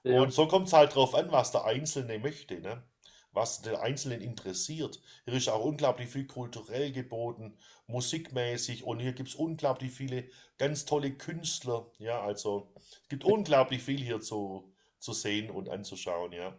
[0.03, 0.21] Ja.
[0.21, 2.83] Und so kommt es halt drauf an, was der Einzelne möchte, ne?
[3.31, 4.99] was den Einzelnen interessiert.
[5.25, 7.57] Hier ist auch unglaublich viel kulturell geboten,
[7.87, 11.85] musikmäßig und hier gibt es unglaublich viele ganz tolle Künstler.
[11.99, 16.57] Ja, also es gibt unglaublich viel hier zu, zu sehen und anzuschauen, ja.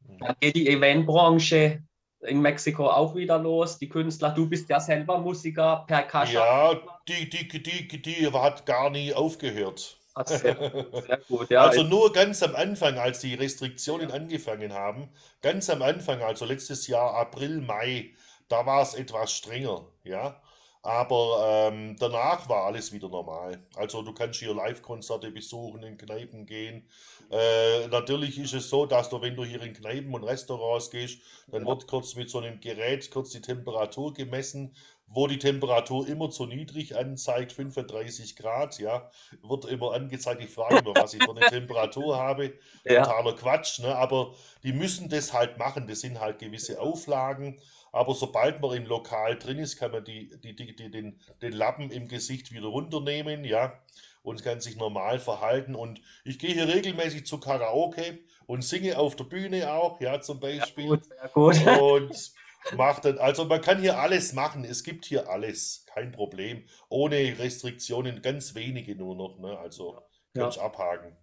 [0.00, 0.18] Mhm.
[0.18, 1.82] Dann geht die Eventbranche
[2.20, 3.78] in Mexiko auch wieder los.
[3.78, 6.42] Die Künstler, du bist ja selber Musiker, Percussion.
[6.42, 9.98] Ja, die, die, die, die hat gar nie aufgehört.
[10.26, 10.38] Sehr,
[11.06, 11.62] sehr gut, ja.
[11.62, 14.14] Also nur ganz am Anfang, als die Restriktionen ja.
[14.14, 15.08] angefangen haben,
[15.40, 18.14] ganz am Anfang, also letztes Jahr April, Mai,
[18.48, 20.40] da war es etwas strenger, ja.
[20.84, 23.64] Aber ähm, danach war alles wieder normal.
[23.76, 26.88] Also du kannst hier Live-Konzerte besuchen, in Kneipen gehen.
[27.30, 31.20] Äh, natürlich ist es so, dass du, wenn du hier in Kneipen und Restaurants gehst,
[31.52, 34.74] dann wird kurz mit so einem Gerät kurz die Temperatur gemessen
[35.14, 39.10] wo die Temperatur immer zu niedrig anzeigt, 35 Grad, ja,
[39.42, 40.42] wird immer angezeigt.
[40.42, 42.54] Ich frage immer, was ich für eine Temperatur habe.
[42.84, 43.04] Ja.
[43.04, 43.94] Totaler Quatsch, ne?
[43.94, 45.86] aber die müssen das halt machen.
[45.86, 47.60] Das sind halt gewisse Auflagen.
[47.92, 51.52] Aber sobald man im Lokal drin ist, kann man die, die, die, die den, den
[51.52, 53.78] Lappen im Gesicht wieder runternehmen, ja,
[54.22, 55.74] und kann sich normal verhalten.
[55.74, 60.40] Und ich gehe hier regelmäßig zu Karaoke und singe auf der Bühne auch, ja, zum
[60.40, 60.88] Beispiel.
[60.88, 62.00] Sehr gut, sehr gut.
[62.02, 62.32] Und
[62.76, 64.64] macht dann, also man kann hier alles machen.
[64.64, 66.64] Es gibt hier alles, kein Problem.
[66.88, 69.38] Ohne Restriktionen, ganz wenige nur noch.
[69.38, 69.58] Ne?
[69.58, 69.98] Also
[70.34, 70.42] ja.
[70.42, 71.16] kannst abhaken.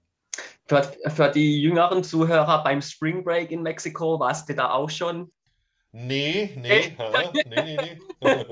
[0.68, 5.32] Für, für die jüngeren Zuhörer beim Spring Break in Mexiko, warst du da auch schon?
[5.92, 8.44] Nee, nee, nee, nee, nee.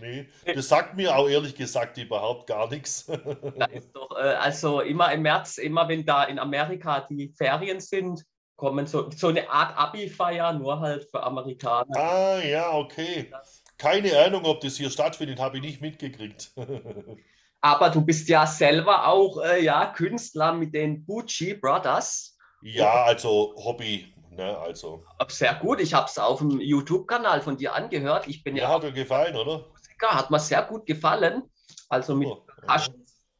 [0.00, 0.28] nee.
[0.52, 3.06] Das sagt mir auch ehrlich gesagt überhaupt gar nichts.
[3.06, 8.24] Doch, äh, also immer im März, immer wenn da in Amerika die Ferien sind,
[8.58, 11.96] kommen so, so eine Art Abi-Feier, nur halt für Amerikaner.
[11.96, 13.30] Ah, ja, okay.
[13.78, 16.52] Keine Ahnung, ob das hier stattfindet, habe ich nicht mitgekriegt.
[17.60, 22.36] Aber du bist ja selber auch äh, ja, Künstler mit den Gucci Brothers.
[22.60, 24.12] Ja, also Hobby.
[24.30, 25.04] Ne, also.
[25.28, 28.26] Sehr gut, ich habe es auf dem YouTube-Kanal von dir angehört.
[28.28, 29.66] Ich bin ja, ja hat dir gefallen, oder?
[29.70, 31.42] Musiker, hat mir sehr gut gefallen.
[31.88, 32.44] Also mit oh,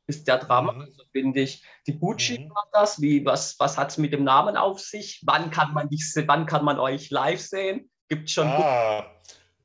[0.06, 0.80] ist der Drama, mhm.
[0.82, 1.62] also finde ich.
[1.88, 2.50] Die Gucci mhm.
[2.50, 3.00] war das.
[3.00, 5.22] Wie, was was hat es mit dem Namen auf sich?
[5.24, 7.90] Wann kann man dich, wann kann man euch live sehen?
[8.08, 8.46] Gibt schon.
[8.46, 9.06] Ah.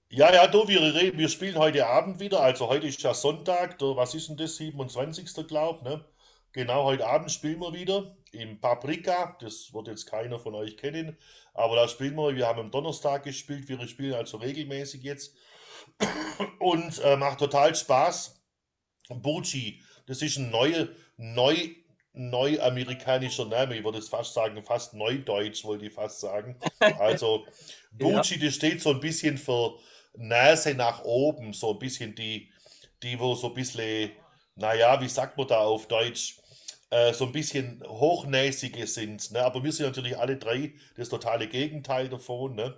[0.09, 2.39] Ja, ja, du, wir, wir spielen heute Abend wieder.
[2.39, 4.55] Also heute ist ja Sonntag, der, was ist denn das?
[4.55, 5.47] 27.
[5.47, 6.05] glaube ich, ne?
[6.53, 9.36] Genau, heute Abend spielen wir wieder im Paprika.
[9.41, 11.17] Das wird jetzt keiner von euch kennen.
[11.53, 13.67] Aber da spielen wir, wir haben am Donnerstag gespielt.
[13.67, 15.36] Wir spielen also regelmäßig jetzt.
[16.59, 18.39] Und äh, macht total Spaß.
[19.09, 21.55] Bucci das ist ein neuer, neu,
[22.13, 23.78] neuamerikanischer Name.
[23.78, 26.56] Ich würde es fast sagen, fast neudeutsch, wollte ich fast sagen.
[26.99, 27.45] Also
[27.97, 28.45] Gucci, ja.
[28.45, 29.78] das steht so ein bisschen für
[30.15, 32.52] Nase nach oben, so ein bisschen die,
[33.02, 34.12] die wo so ein bisschen,
[34.56, 36.38] naja, wie sagt man da auf Deutsch,
[36.89, 39.32] äh, so ein bisschen hochnäsige sind.
[39.32, 39.43] Ne?
[39.43, 42.56] Aber wir sind natürlich alle drei das totale Gegenteil davon.
[42.56, 42.76] Ne?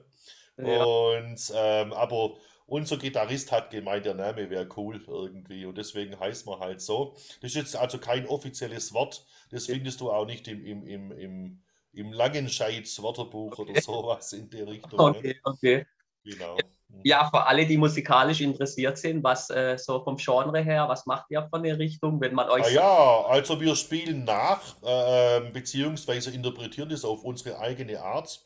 [0.57, 0.83] Ja.
[0.83, 6.45] Und ähm, aber unser Gitarrist hat gemeint, der Name wäre cool irgendwie und deswegen heißt
[6.45, 7.13] man halt so.
[7.41, 11.11] Das ist jetzt also kein offizielles Wort, das findest du auch nicht im, im, im,
[11.11, 11.61] im,
[11.93, 13.81] im Langenscheids Wörterbuch oder Okay.
[13.81, 14.99] sowas in der Richtung.
[14.99, 15.17] Ne?
[15.17, 15.85] Okay, okay.
[16.23, 16.57] Genau.
[16.89, 17.01] Mhm.
[17.03, 21.25] Ja, für alle, die musikalisch interessiert sind, was äh, so vom Genre her, was macht
[21.29, 25.53] ihr von der Richtung, wenn man euch Ah ja, also wir spielen nach, äh, ähm,
[25.53, 28.43] beziehungsweise interpretieren das auf unsere eigene Art.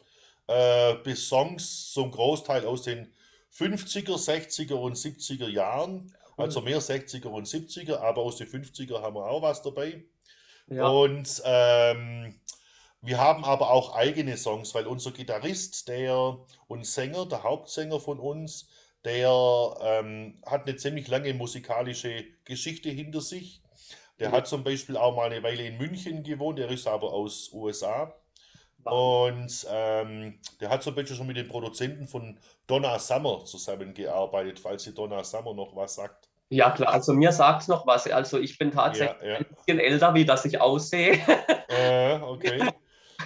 [0.48, 3.08] Äh, bis Songs zum Großteil aus den
[3.60, 6.16] 50er, 60er und 70er Jahren.
[6.38, 10.06] Also mehr 60er und 70er, aber aus den 50er haben wir auch was dabei.
[10.68, 12.40] ja, Und ähm,
[13.02, 18.20] wir haben aber auch eigene Songs, weil unser Gitarrist, der und Sänger, der Hauptsänger von
[18.20, 18.70] uns,
[19.06, 19.30] der
[19.82, 23.64] ähm, hat eine ziemlich lange musikalische Geschichte hinter sich.
[24.20, 24.34] Der Ja.
[24.34, 28.16] hat zum Beispiel auch mal eine Weile in München gewohnt, der ist aber aus USA.
[28.84, 34.88] Und ähm, der hat zum Beispiel schon mit den Produzenten von Donna Summer zusammengearbeitet, falls
[34.88, 36.30] ihr Donna Summer noch was sagt.
[36.50, 38.08] ja klar, also mir sagt es noch was.
[38.08, 39.38] Also ich bin tatsächlich Ja, ja.
[39.38, 41.20] ein bisschen älter, wie das ich aussehe.
[41.72, 42.68] Äh, okay.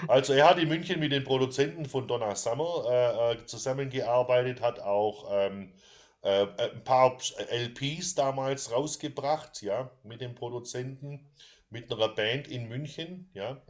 [0.08, 4.80] Also er hat in München mit den Produzenten von Donna Summer äh, äh, zusammengearbeitet, hat
[4.82, 5.74] auch ähm,
[6.22, 7.18] äh, ein paar
[7.50, 11.26] LPs damals rausgebracht, ja, mit den Produzenten,
[11.70, 13.62] mit einer Band in München, ja.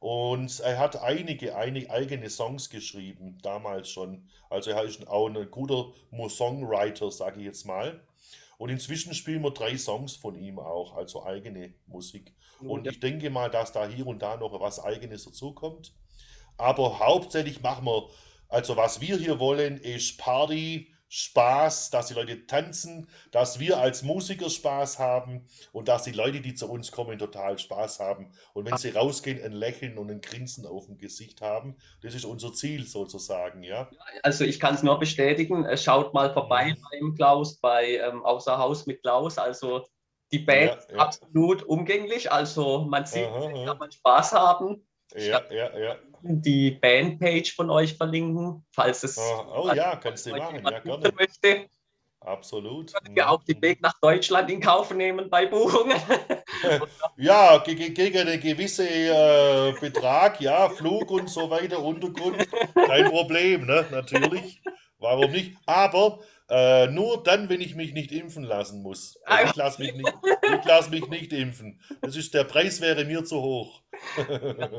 [0.00, 4.28] Und er hat einige, einige eigene Songs geschrieben, damals schon.
[4.48, 5.92] Also er ist auch ein guter
[6.28, 8.00] Songwriter, sage ich jetzt mal.
[8.58, 12.32] Und inzwischen spielen wir drei Songs von ihm auch, also eigene Musik.
[12.60, 15.92] Und ich denke mal, dass da hier und da noch was Eigenes dazukommt.
[16.56, 18.08] Aber hauptsächlich machen wir,
[18.48, 24.02] also was wir hier wollen, ist Party, Spaß, dass die Leute tanzen, dass wir als
[24.02, 28.32] Musiker Spaß haben und dass die Leute, die zu uns kommen, total Spaß haben.
[28.52, 31.76] Und wenn sie rausgehen, ein Lächeln und ein Grinsen auf dem Gesicht haben.
[32.02, 33.90] Das ist unser Ziel sozusagen, ja.
[34.22, 35.64] Also ich kann es nur bestätigen.
[35.64, 36.82] Äh, Schaut mal vorbei Mhm.
[36.90, 39.38] beim Klaus, bei ähm, Außer Haus mit Klaus.
[39.38, 39.86] Also
[40.30, 40.96] die Band Ja, ist ja.
[40.98, 42.30] absolut umgänglich.
[42.30, 43.64] Also man sieht, Aha, aha.
[43.66, 44.86] kann man Spaß haben.
[45.16, 45.96] Ja, ja, ja.
[46.22, 51.12] Die Bandpage von euch verlinken, falls es Ah, Oh ja, kannst du machen, ja, gerne.
[51.16, 51.66] möchte.
[52.20, 52.92] Absolut.
[52.92, 55.96] Könnt ihr auch den Weg nach Deutschland in Kauf nehmen bei Buchungen.
[57.16, 63.08] Ja, ge ge- gegen einen gewissen äh, Betrag, ja, Flug und so weiter, Unterkunft, kein
[63.10, 63.86] Problem, ne?
[63.90, 64.60] Natürlich.
[64.98, 65.56] Warum nicht?
[65.66, 66.18] Aber
[66.50, 69.20] äh, nur dann, wenn ich mich nicht impfen lassen muss.
[69.24, 71.80] Also ich lasse mich nicht, ich lass mich nicht impfen.
[72.00, 73.82] Das ist, der Preis wäre mir zu hoch.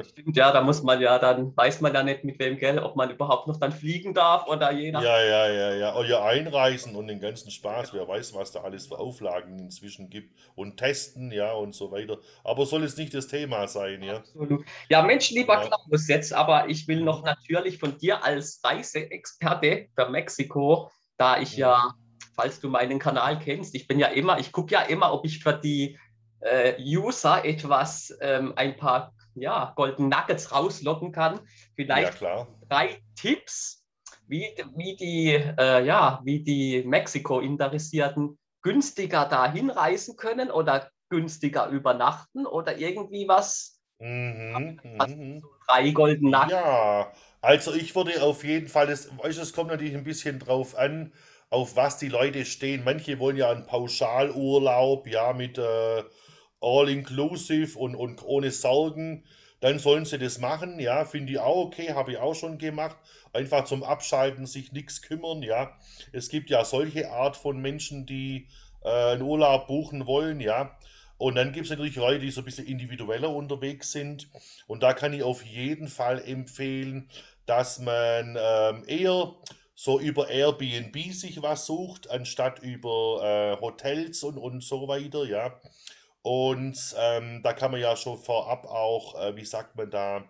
[0.09, 2.95] Stimmt, ja, da muss man ja, dann weiß man ja nicht mit wem, gell, ob
[2.95, 5.03] man überhaupt noch dann fliegen darf oder je nach.
[5.03, 5.95] Ja, ja, ja, ja.
[5.95, 10.35] Euer Einreisen und den ganzen Spaß, wer weiß, was da alles für Auflagen inzwischen gibt.
[10.55, 12.17] Und testen, ja, und so weiter.
[12.43, 14.17] Aber soll es nicht das Thema sein, ja?
[14.17, 14.65] Absolut.
[14.89, 15.67] Ja, Mensch, lieber Ja.
[15.67, 21.57] Klaus, jetzt aber ich will noch natürlich von dir als Reiseexperte für Mexiko, da ich
[21.57, 21.93] ja,
[22.33, 25.43] falls du meinen Kanal kennst, ich bin ja immer, ich gucke ja immer, ob ich
[25.43, 25.99] für die
[26.39, 31.35] äh, User etwas, ähm, ein paar ja, Golden Nuggets rauslocken kann.
[31.35, 31.41] Ja,
[31.75, 32.47] Vielleicht klar.
[32.67, 33.85] drei Tipps,
[34.27, 42.45] wie, wie die, äh, ja, wie die Mexiko-Interessierten günstiger dahin reisen können oder günstiger übernachten
[42.45, 43.81] oder irgendwie was.
[43.99, 45.39] Mhm, mhm.
[45.41, 46.51] so drei Golden Nuggets.
[46.51, 51.13] Ja, also ich würde auf jeden Fall, du, es kommt natürlich ein bisschen drauf an,
[51.49, 52.83] auf was die Leute stehen.
[52.83, 56.03] Manche wollen ja einen Pauschalurlaub, ja, mit äh,
[56.61, 59.25] All-Inclusive und, und ohne Sorgen.
[59.61, 62.97] Dann sollen sie das machen, ja, finde ich auch okay, habe ich auch schon gemacht.
[63.33, 65.77] Einfach zum Abschalten, sich nichts kümmern, ja.
[66.13, 68.47] Es gibt ja solche Art von Menschen, die
[68.83, 70.77] äh, einen Urlaub buchen wollen, ja.
[71.19, 74.29] Und dann gibt es natürlich Leute, die so ein bisschen individueller unterwegs sind.
[74.67, 77.09] Und da kann ich auf jeden Fall empfehlen,
[77.45, 79.35] dass man ähm, eher
[79.75, 85.59] so über Airbnb sich was sucht, anstatt über äh, Hotels und, und so weiter, ja.
[86.21, 90.23] Und ähm, da kann man ja schon vorab auch, äh, wie sagt man da,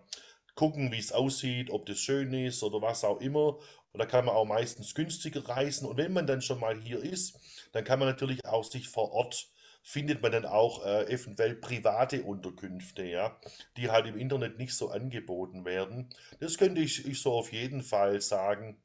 [0.56, 3.58] gucken, wie es aussieht, ob das schön ist oder was auch immer.
[3.91, 5.88] Und da kann man auch meistens günstiger reisen.
[5.88, 7.39] Und wenn man dann schon mal hier ist,
[7.74, 9.49] dann kann man natürlich auch sich vor Ort
[9.89, 13.35] findet man dann auch äh, eventuell private Unterkünfte, ja,
[13.75, 16.09] die halt im Internet nicht so angeboten werden.
[16.39, 18.77] Das könnte ich, ich so auf jeden Fall sagen.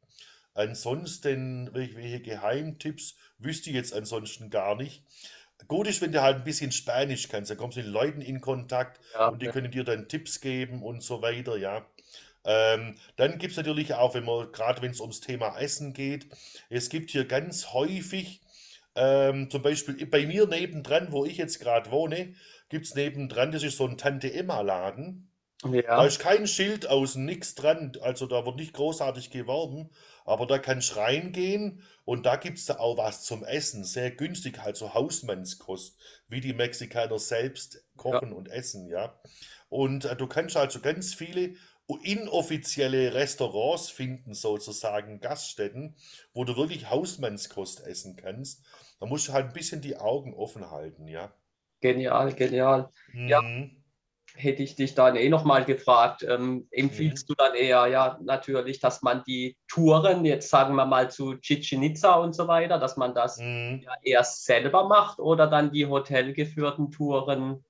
[0.55, 5.03] Ansonsten, welche, Geheimtipps wüsste ich jetzt ansonsten gar nicht.
[5.69, 8.23] Gut ist, wenn du halt ein bisschen Spanisch kannst, dann kommst du mit den Leuten
[8.23, 11.87] in Kontakt Ja, und die können dir dann Tipps geben und so weiter, ja.
[12.47, 16.29] Ähm, dann gibt es natürlich auch, wenn man, gerade wenn es ums Thema Essen geht,
[16.71, 18.41] es gibt hier ganz häufig
[18.97, 22.35] Ähm, zum Beispiel bei mir nebendran, wo ich jetzt gerade wohne,
[22.69, 25.31] gibt es nebendran, das ist so ein Tante-Emma-Laden.
[25.95, 27.93] Da Ja, ist kein Schild außen, nichts dran.
[28.01, 29.91] Also da wird nicht großartig geworben.
[30.25, 33.85] Aber da kannst du reingehen und da gibt es da auch was zum Essen.
[33.85, 39.19] Sehr günstig, halt so Hausmannskost, wie die Mexikaner selbst ja, kochen und essen, ja.
[39.69, 41.55] Und äh, du kannst also ganz viele
[42.03, 45.97] inoffizielle Restaurants finden, sozusagen Gaststätten,
[46.33, 48.65] wo du wirklich Hausmannskost essen kannst.
[49.01, 51.35] Da musst du halt ein bisschen die Augen offen halten, ja.
[51.81, 52.91] genial, genial.
[53.25, 53.85] Ja, Mhm.
[54.37, 57.25] hätte ich dich dann eh nochmal gefragt, ähm, Mhm.
[57.25, 61.37] empfiehlst du dann eher, ja, natürlich, dass man die Touren, jetzt sagen wir mal zu
[61.39, 63.85] Chichen Itza und so weiter, dass man das Mhm.
[63.85, 67.65] ja eher selber macht oder dann die hotelgeführten Touren?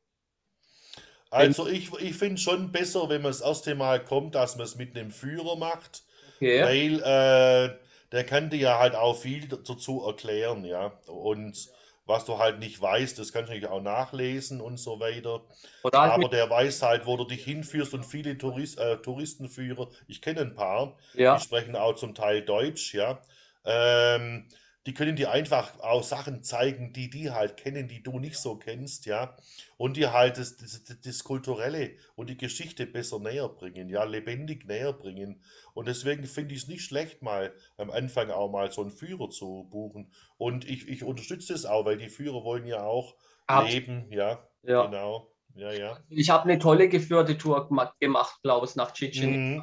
[1.35, 4.77] Also ich, ich finde schon besser, wenn man das erste Mal kommt, dass man es
[4.77, 6.03] mit einem Führer macht,
[6.37, 7.79] okay, weil äh,
[8.13, 10.93] der kann dir ja halt auch viel dazu erklären, ja.
[11.07, 11.69] Und
[12.07, 15.43] was du halt nicht weißt, das kannst du natürlich auch nachlesen und so weiter.
[15.83, 19.89] oder halt Aber der weiß halt, wo du dich hinführst und viele Tourist, äh, Touristenführer,
[20.07, 23.21] ich kenne ein paar, die ja, sprechen auch zum Teil Deutsch, ja.
[23.65, 24.47] Ähm,
[24.87, 28.57] die können dir einfach auch Sachen zeigen, die die halt kennen, die du nicht so
[28.57, 29.37] kennst, ja.
[29.77, 34.05] Und dir halt das, das, das, das Kulturelle und die Geschichte besser näher bringen, ja,
[34.05, 35.43] lebendig näher bringen.
[35.73, 39.31] Und deswegen finde ich es nicht schlecht, mal am Anfang auch mal so einen Führer
[39.31, 40.13] zu buchen.
[40.37, 43.15] Und ich, ich unterstütze es auch, weil die Führer wollen ja auch
[43.47, 44.85] absolut, leben, ja, ja.
[44.87, 45.99] genau, ja, ja.
[46.11, 49.63] Ich habe eine tolle geführte Tour gema- gemacht, Klaus, nach Chichen Itza.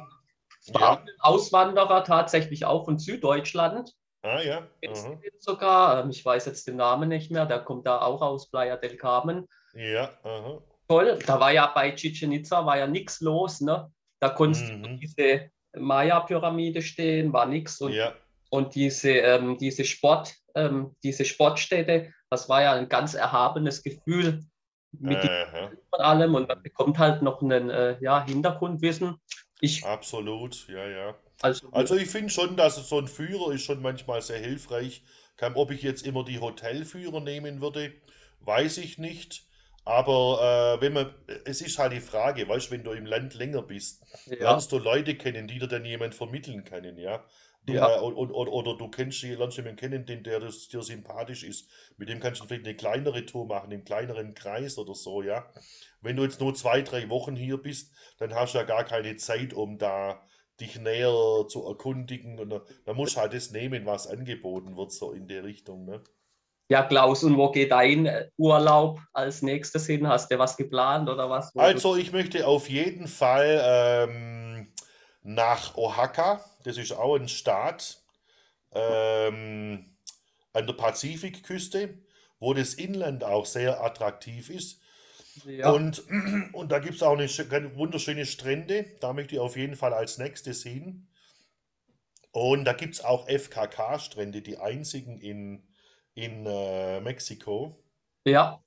[0.60, 3.94] Es Ja, Auswanderer, tatsächlich auch von Süddeutschland.
[4.22, 5.08] Ah ja, du aha.
[5.22, 6.02] den sogar?
[6.04, 7.46] Ähm, Ich weiß jetzt den Namen nicht mehr.
[7.46, 9.46] Der kommt da auch aus Playa del Carmen.
[9.74, 10.58] Ja, aha.
[10.88, 11.18] Toll.
[11.26, 13.60] Da war ja bei Chichen Itza war ja nichts los.
[13.60, 13.90] Ne?
[14.20, 14.98] Da konntest du Mhm.
[15.00, 17.80] diese Maya-Pyramide stehen, war nichts.
[17.80, 18.14] Und, Ja,
[18.50, 24.44] und diese, ähm, diese, Sport, ähm, diese Sportstätte, das war ja ein ganz erhabenes Gefühl
[24.98, 25.18] mit
[25.90, 26.34] von allem.
[26.34, 29.16] Und man bekommt halt noch einen äh, ja, Hintergrundwissen.
[29.60, 31.14] Ich, Absolut, ja, ja.
[31.42, 35.02] Also, Also ich finde schon, dass so ein Führer ist schon manchmal sehr hilfreich.
[35.36, 37.92] Kann, ob ich jetzt immer die Hotelführer nehmen würde,
[38.40, 39.44] weiß ich nicht.
[39.84, 41.12] Aber äh, wenn man,
[41.44, 44.70] es ist halt die Frage, weißt du, wenn du im Land länger bist, ja, lernst
[44.70, 47.24] du Leute kennen, die dir dann jemand vermitteln können, ja.
[47.68, 50.68] Die, ja, äh, und, und, oder, oder du kennst, lernst jemanden kennen, den, der das,
[50.68, 51.68] dir sympathisch ist.
[51.96, 55.52] Mit dem kannst du vielleicht eine kleinere Tour machen, im kleineren Kreis oder so, ja.
[56.00, 59.16] Wenn du jetzt nur zwei, drei Wochen hier bist, dann hast du ja gar keine
[59.16, 60.22] Zeit, um da
[60.60, 62.38] dich näher zu erkundigen.
[62.38, 65.84] Und da, da musst du halt das nehmen, was angeboten wird, so in der Richtung,
[65.84, 66.02] ne?
[66.68, 70.08] Ja, Klaus, und wo geht dein äh, Urlaub als nächstes hin?
[70.08, 71.54] Hast du was geplant oder was?
[71.54, 74.72] Also, ich möchte auf jeden Fall ähm,
[75.22, 76.42] nach Oaxaca.
[76.64, 78.02] Das ist auch ein Staat
[78.72, 79.96] ähm,
[80.52, 81.98] an der Pazifikküste,
[82.38, 84.80] wo das Inland auch sehr attraktiv ist.
[85.44, 86.04] Ja, Und,
[86.52, 88.86] und da gibt es auch eine wunderschöne Strände.
[89.00, 91.08] Da möchte ich auf jeden Fall als nächstes hin.
[92.32, 95.68] Und da gibt es auch FKK-Strände, die einzigen in,
[96.14, 97.84] in äh, Mexiko.
[98.24, 98.62] ja,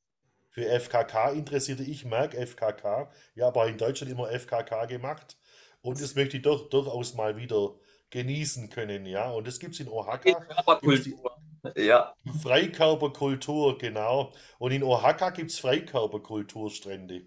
[0.52, 3.12] Für FKK interessierte ich mag FKK.
[3.34, 5.38] Ja, aber in Deutschland immer FKK gemacht.
[5.82, 7.76] Und das möchte ich doch durchaus mal wieder
[8.12, 9.32] genießen können, ja.
[9.32, 10.40] Und das gibt es in Oaxaca.
[10.40, 11.38] Die Körperkultur.
[11.76, 14.34] Ja, Freikörperkultur, genau.
[14.60, 17.24] Und in Oaxaca gibt es Freikörperkulturstrände,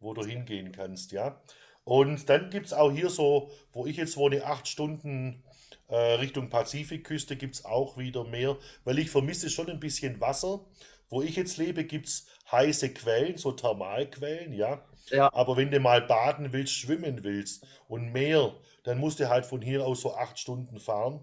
[0.00, 1.40] wo du hingehen kannst, ja.
[1.84, 5.42] Und dann gibt es auch hier so, wo ich jetzt wohne, acht Stunden
[5.88, 10.64] äh, Richtung Pazifikküste, gibt es auch wieder mehr, weil ich vermisse schon ein bisschen Wasser.
[11.08, 14.82] Wo ich jetzt lebe, gibt es heiße Quellen, so Thermalquellen, ja.
[15.10, 18.54] ja, Aber wenn du mal baden willst, schwimmen willst und Meer,
[18.84, 21.22] dann musst du halt von hier aus so acht Stunden fahren.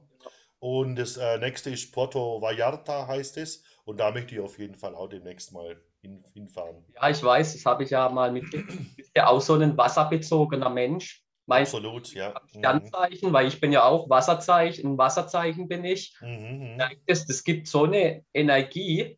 [0.60, 3.64] Und das äh, nächste ist Puerto Vallarta, heißt es.
[3.86, 6.86] Und da möchte ich auf jeden Fall auch demnächst mal hin, hinfahren.
[6.95, 8.95] ja, ich weiß, das habe ich ja mal mitgekriegt.
[8.95, 11.24] Bist ja auch so ein wasserbezogener Mensch.
[11.45, 12.30] Meinst Absolut, ja.
[12.53, 12.60] Mhm.
[12.60, 13.34] Sternzeichen?
[13.34, 16.16] Weil ich bin ja auch Wasserzeichen, ein Wasserzeichen bin ich.
[16.22, 16.84] Mhm, mhm.
[17.07, 19.18] Das, das gibt so eine Energie.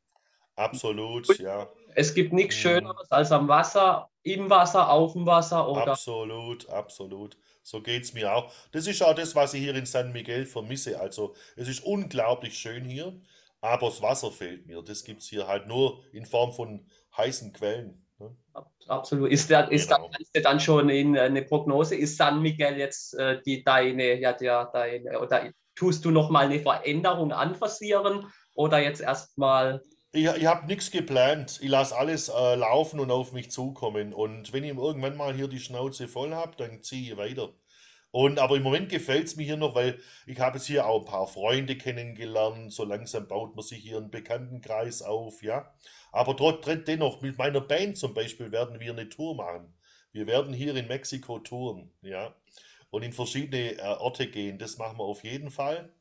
[0.56, 1.70] Absolut, ja.
[1.96, 2.60] Es gibt nichts Mhm.
[2.60, 7.38] Schöneres als am Wasser, im Wasser, auf dem Wasser oder Absolut, absolut.
[7.64, 8.51] So geht es mir auch.
[8.72, 10.99] Das ist auch das, was ich hier in San Miguel vermisse.
[10.99, 13.20] Also, es ist unglaublich schön hier,
[13.62, 14.82] aber das Wasser fehlt mir.
[14.82, 16.86] Das gibt es hier halt nur in Form von
[17.16, 18.05] heißen Quellen.
[18.20, 18.36] Ne?
[18.88, 19.32] Absolut.
[19.32, 20.09] Ist da, ist da, Genau.
[20.09, 21.95] kannst du dann schon in äh, eine Prognose?
[21.95, 26.45] Ist San Miguel jetzt äh, die deine, ja, der, deine, oder tust du noch mal
[26.45, 29.84] eine Veränderung anforcieren oder jetzt erstmal,
[30.14, 31.59] Ich, ich habe nichts geplant.
[31.62, 34.14] Ich lasse alles äh, laufen und auf mich zukommen.
[34.14, 37.53] Und wenn ich irgendwann mal hier die Schnauze voll habe, dann ziehe ich weiter.
[38.12, 40.99] Und aber im Moment gefällt es mir hier noch, weil ich habe jetzt hier auch
[41.01, 42.74] ein paar Freunde kennengelernt.
[42.74, 45.74] So langsam baut man sich hier einen Bekanntenkreis auf, ja.
[46.12, 49.74] Aber trotzdem dennoch, mit meiner Band zum Beispiel werden wir eine Tour machen.
[50.12, 52.36] Wir werden hier in Mexiko touren, ja.
[52.89, 54.57] Und in verschiedene äh, Orte gehen.
[54.59, 55.93] Das machen wir auf jeden Fall.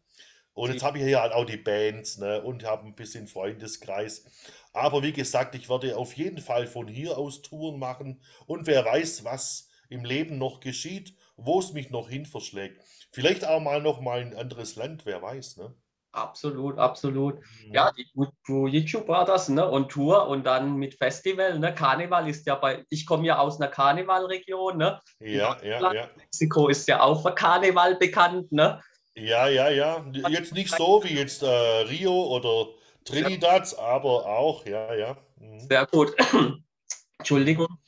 [0.55, 4.25] Und jetzt habe ich hier halt auch die Bands ne, und habe ein bisschen Freundeskreis.
[4.73, 8.21] Aber wie gesagt, ich werde auf jeden Fall von hier aus Touren machen.
[8.47, 12.83] Und wer weiß, was im Leben noch geschieht, wo es mich noch hin verschlägt.
[13.13, 15.57] Vielleicht auch mal noch mal ein anderes Land, wer weiß.
[15.57, 15.75] Ne?
[16.13, 17.37] Absolut, absolut.
[17.37, 17.75] Mhm.
[17.75, 18.07] Ja, die
[18.47, 19.69] YouTube war das, ne?
[19.69, 21.73] Und Tour und dann mit Festival, ne?
[21.73, 25.01] Karneval ist ja bei, ich komme ja aus einer Karnevalregion, ne?
[25.21, 26.09] Ja, ja, ja.
[26.17, 28.81] Mexiko ist ja auch für Karneval bekannt, ne?
[29.15, 30.05] Ja, ja, ja.
[30.29, 32.69] Jetzt nicht so wie jetzt äh, Rio oder
[33.05, 33.79] Trinidad, ja.
[33.79, 35.17] aber auch, ja, ja.
[35.37, 35.61] Mhm.
[35.61, 36.15] Sehr gut.
[37.19, 37.79] Entschuldigung.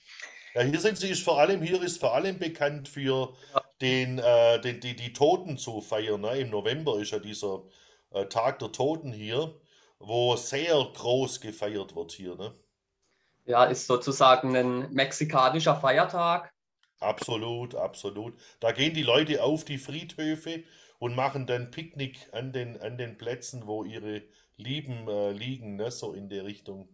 [0.54, 3.62] Ja, hier sind sie ist vor allem, hier ist vor allem bekannt für ja.
[3.80, 6.20] den, äh, den, die, die Toten zu feiern.
[6.20, 6.38] Ne?
[6.38, 7.62] Im November ist ja dieser
[8.10, 9.54] äh, Tag der Toten hier,
[9.98, 12.34] wo sehr groß gefeiert wird hier.
[12.34, 12.54] Ne?
[13.46, 16.52] Ja, ist sozusagen ein mexikanischer Feiertag.
[17.00, 18.34] Absolut, absolut.
[18.60, 20.62] Da gehen die Leute auf die Friedhöfe
[21.02, 24.22] und machen dann Picknick an den, an den Plätzen, wo ihre
[24.56, 25.90] Lieben äh, liegen, ne?
[25.90, 26.88] so in der Richtung.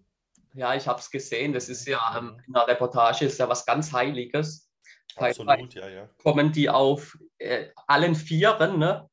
[0.55, 1.53] Ja, ich habe es gesehen.
[1.53, 4.71] Das ist ja ähm, in der Reportage ist ja was ganz Heiliges.
[5.15, 6.09] Absolut, ja, ja.
[6.23, 9.11] Kommen die auf äh, allen Vieren, ne?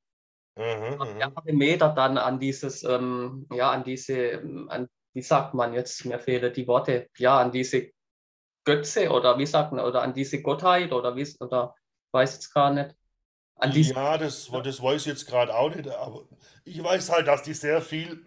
[0.55, 6.05] Mhm, mehrere Meter dann an dieses, ähm, ja, an diese, an, wie sagt man jetzt,
[6.05, 7.91] mir fehlen die Worte, ja, an diese
[8.63, 11.75] Götze oder wie sagt man, oder an diese Gottheit oder wie, oder
[12.13, 12.95] weiß jetzt gar nicht.
[13.57, 16.23] An diese, ja, das, das weiß ich jetzt gerade auch nicht, aber
[16.65, 18.25] ich weiß halt, dass die sehr viel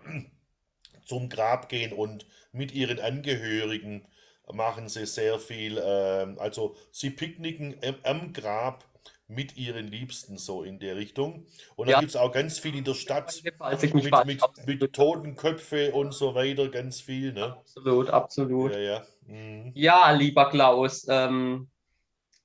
[1.05, 4.07] zum Grab gehen und mit ihren Angehörigen
[4.53, 8.85] machen sie sehr viel, äh, also sie picknicken am Grab
[9.27, 11.47] mit ihren Liebsten so in der Richtung.
[11.77, 12.01] Und da ja.
[12.01, 16.69] gibt es auch ganz viel in der Stadt mit, mit, mit Totenköpfe und so weiter,
[16.69, 17.35] ganz viel.
[17.35, 17.57] Ne?
[17.59, 18.73] Absolut, absolut.
[18.73, 19.03] Ja, ja.
[19.27, 19.73] Mhm.
[19.75, 21.69] ja lieber Klaus, ähm,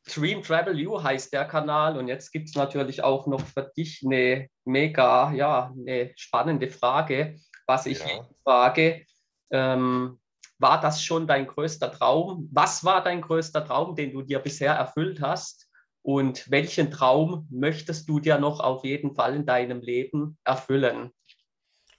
[0.06, 4.02] Dream Travel You heißt der Kanal und jetzt gibt es natürlich auch noch für dich
[4.06, 8.28] eine mega, ja, eine spannende Frage, was ich ja.
[8.44, 9.06] frage.
[9.52, 10.20] Ähm,
[10.60, 12.50] war das schon dein größter Traum?
[12.52, 15.70] Was war dein größter Traum, den du dir bisher erfüllt hast?
[16.02, 21.12] Und welchen Traum möchtest du dir noch auf jeden Fall in deinem Leben erfüllen?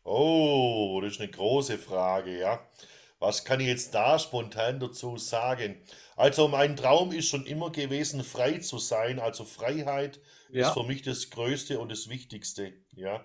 [0.02, 2.60] Oh, das ist eine große Frage, ja.
[3.18, 5.80] Was kann ich jetzt da spontan dazu sagen?
[6.16, 9.18] Also mein Traum ist schon immer gewesen, frei zu sein.
[9.18, 10.68] Also Freiheit ja.
[10.68, 13.24] ist für mich das Größte und das Wichtigste, ja.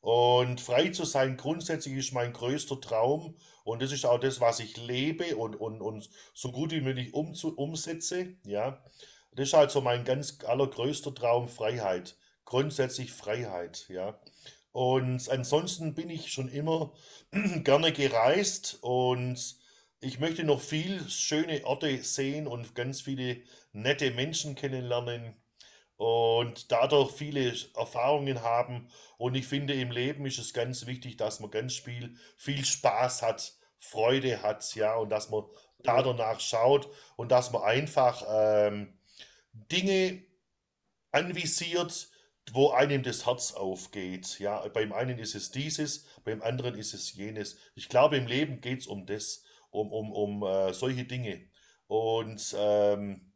[0.00, 4.60] Und frei zu sein grundsätzlich ist mein größter Traum und das ist auch das, was
[4.60, 8.84] ich lebe und, und, und so gut wie möglich um, umsetze, ja.
[9.32, 12.16] Das ist also mein ganz allergrößter Traum, Freiheit.
[12.44, 14.18] Grundsätzlich Freiheit, ja.
[14.70, 16.92] Und ansonsten bin ich schon immer
[17.64, 19.56] gerne gereist und
[20.06, 23.42] ich möchte noch viel schöne Orte sehen und ganz viele
[23.72, 25.34] nette Menschen kennenlernen
[25.96, 28.88] und dadurch viele Erfahrungen haben.
[29.18, 33.22] Und ich finde, im Leben ist es ganz wichtig, dass man ganz viel, viel Spaß
[33.22, 35.42] hat, Freude hat, ja, und dass man
[35.82, 38.96] da danach schaut und dass man einfach ähm,
[39.52, 40.22] Dinge
[41.10, 42.10] anvisiert,
[42.52, 44.38] wo einem das Herz aufgeht.
[44.38, 47.56] Ja, beim einen ist es dieses, beim anderen ist es jenes.
[47.74, 51.48] Ich glaube, im Leben geht es um das, um, um, um äh, solche Dinge.
[51.86, 53.32] Und ähm,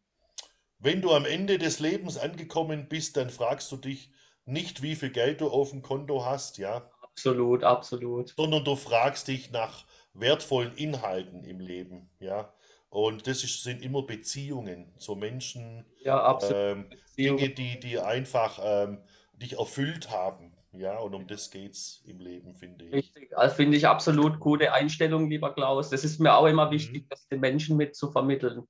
[0.79, 4.11] wenn du am Ende des Lebens angekommen bist, dann fragst du dich
[4.47, 6.91] nicht, wie viel Geld du auf dem Konto hast, ja.
[7.03, 8.35] Absolut, absolut.
[8.37, 12.53] Sondern du fragst dich nach wertvollen Inhalten im Leben, ja.
[12.89, 19.05] Und das ist, sind immer Beziehungen zu Menschen, ja, ähm, Dinge, die, die einfach ähm,
[19.35, 20.50] dich erfüllt haben.
[20.73, 22.93] Ja, und um das geht es im Leben, finde ich.
[22.93, 25.91] Richtig, also finde ich absolut gute Einstellung, lieber Klaus.
[25.91, 26.71] Das ist mir auch immer mhm.
[26.73, 28.69] wichtig, das den Menschen mit zu vermitteln.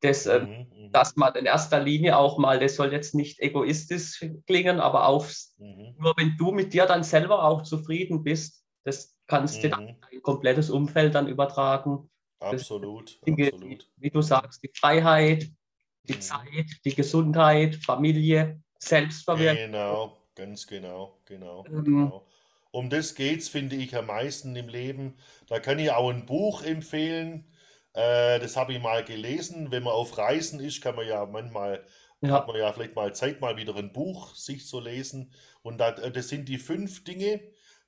[0.00, 4.26] Das, mhm, mhm, dass man in erster Linie auch mal, das soll jetzt nicht egoistisch
[4.46, 5.26] klingen, aber auch
[5.58, 5.94] mhm.
[5.98, 9.62] nur wenn du mit dir dann selber auch zufrieden bist, das kannst mhm.
[9.62, 12.10] du dann dein komplettes Umfeld dann übertragen.
[12.40, 13.88] Absolut, Dinge, absolut.
[13.96, 15.48] Wie du sagst, die Freiheit,
[16.02, 16.20] die mhm.
[16.20, 19.72] Zeit, die Gesundheit, Familie, Selbstverwirklichung.
[19.72, 21.84] Genau, ganz genau, genau, mhm.
[21.84, 22.26] genau.
[22.70, 25.14] Um das geht es, finde ich, am meisten im Leben.
[25.46, 27.44] Da kann ich auch ein Buch empfehlen.
[27.92, 29.70] Äh, das habe ich mal gelesen.
[29.70, 31.84] Wenn man auf Reisen ist, kann man ja manchmal,
[32.22, 32.30] ja.
[32.30, 35.32] hat man ja vielleicht mal Zeit, mal wieder ein Buch sich zu lesen.
[35.62, 37.42] Und das, äh, das sind die fünf Dinge,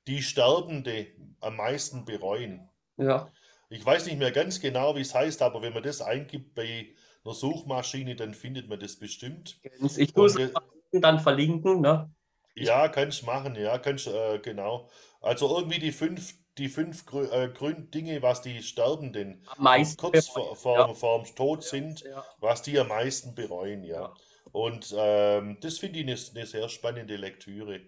[0.06, 1.06] die Sterbende
[1.40, 2.68] am meisten bereuen.
[2.98, 3.32] Ja.
[3.70, 6.94] Ich weiß nicht mehr ganz genau, wie es heißt, aber wenn man das eingibt bei
[7.24, 9.58] einer Suchmaschine, dann findet man das bestimmt.
[9.96, 10.52] Ich tue es
[10.92, 12.13] dann verlinken, ne?
[12.54, 14.88] Ja, kannst machen, ja, kannst, äh, genau.
[15.20, 19.96] Also irgendwie die fünf, die fünf Grü äh, Grün Dinge, was die Sterbenden Am meisten
[19.96, 20.86] kurz bereuen, vor, ja.
[20.86, 24.14] vor, vorm Tod sind, Ja, was die am meisten bereuen, ja.
[24.52, 27.80] Und ähm, das finde ich eine, eine sehr spannende Lektüre,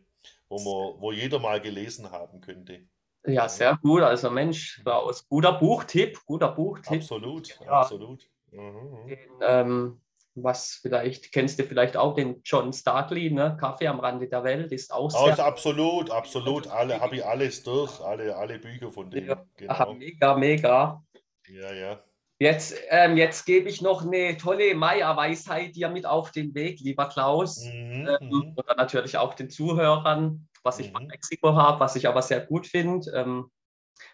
[0.49, 2.89] wo man, wo jeder mal gelesen haben könnte.
[3.25, 4.03] Ja, sehr gut.
[4.03, 7.03] Also Mensch, Klaus, guter Buchtipp, guter Buchtipp.
[7.03, 8.29] Absolut, absolut.
[8.51, 9.07] Mhm, mhm.
[9.09, 10.01] Den, ähm,
[10.37, 13.57] was vielleicht, kennst du vielleicht auch den John Starkley, ne?
[13.59, 17.63] Kaffee am Rande der Welt, ist auch Also sehr absolut, absolut, alle habe ich alles
[17.63, 19.95] durch, alle, alle Bücher von dem, Ja, genau.
[19.95, 21.03] mega, mega.
[21.49, 22.01] Ja, ja.
[22.39, 27.09] Jetzt, ähm, jetzt gebe ich noch eine tolle Maya-Weisheit dir mit auf den Weg, lieber
[27.09, 27.65] Klaus.
[27.65, 28.53] Mhm, Ähm, mhm.
[28.57, 31.09] oder natürlich auch den Zuhörern, was ich von Mhm.
[31.09, 33.11] Mexiko habe, was ich aber sehr gut finde.
[33.13, 33.51] Ähm,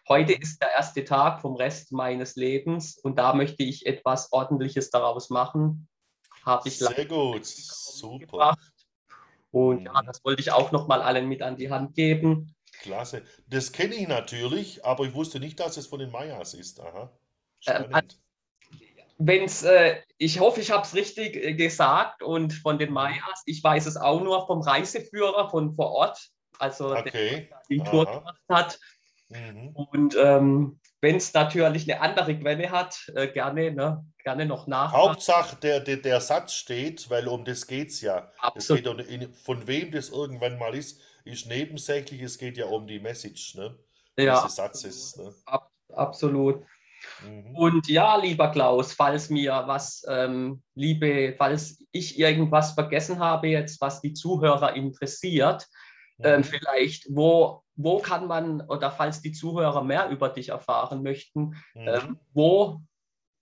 [0.08, 4.90] heute ist der erste Tag vom Rest meines Lebens und da möchte ich etwas Ordentliches
[4.90, 5.88] daraus machen.
[6.44, 8.58] Habe ich Sehr gut, super, mitgebracht.
[9.50, 10.06] Und ja, Mhm.
[10.06, 12.54] das wollte ich auch nochmal allen mit an die Hand geben.
[12.80, 13.22] klasse.
[13.48, 16.80] Das kenne ich natürlich, aber ich wusste nicht, dass es von den Mayas ist.
[16.80, 17.10] Aha,
[17.66, 18.18] Ähm, spannend.
[19.18, 23.62] Wenn's, äh, ich hoffe, ich habe es richtig äh, gesagt und von den Mayas, ich
[23.62, 28.18] weiß es auch nur vom Reiseführer von vor Ort, also der Okay, die Tour aha.
[28.18, 28.80] gemacht hat.
[29.28, 29.68] Mhm.
[29.74, 35.10] Und ähm, wenn es natürlich eine andere Quelle hat, äh, gerne, ne, gerne noch nachfragen.
[35.10, 38.30] Hauptsache, der, der, der Satz steht, weil um das geht es ja.
[38.54, 38.98] Es Absolut.
[39.08, 42.22] geht um, von wem das irgendwann mal ist, ist nebensächlich.
[42.22, 43.76] Es geht ja um die Message ne,
[44.16, 45.16] Ja, dieses Satzes.
[45.16, 45.34] Ne?
[45.44, 46.62] ab, absolut.
[47.26, 47.56] Mhm.
[47.56, 53.80] Und ja, lieber Klaus, falls mir was, ähm, liebe, falls ich irgendwas vergessen habe jetzt,
[53.80, 55.66] was die Zuhörer interessiert,
[56.22, 56.44] ähm, Mhm.
[56.44, 61.88] vielleicht, wo, wo kann man, oder falls die Zuhörer mehr über dich erfahren möchten, Mhm.
[61.88, 62.80] ähm, wo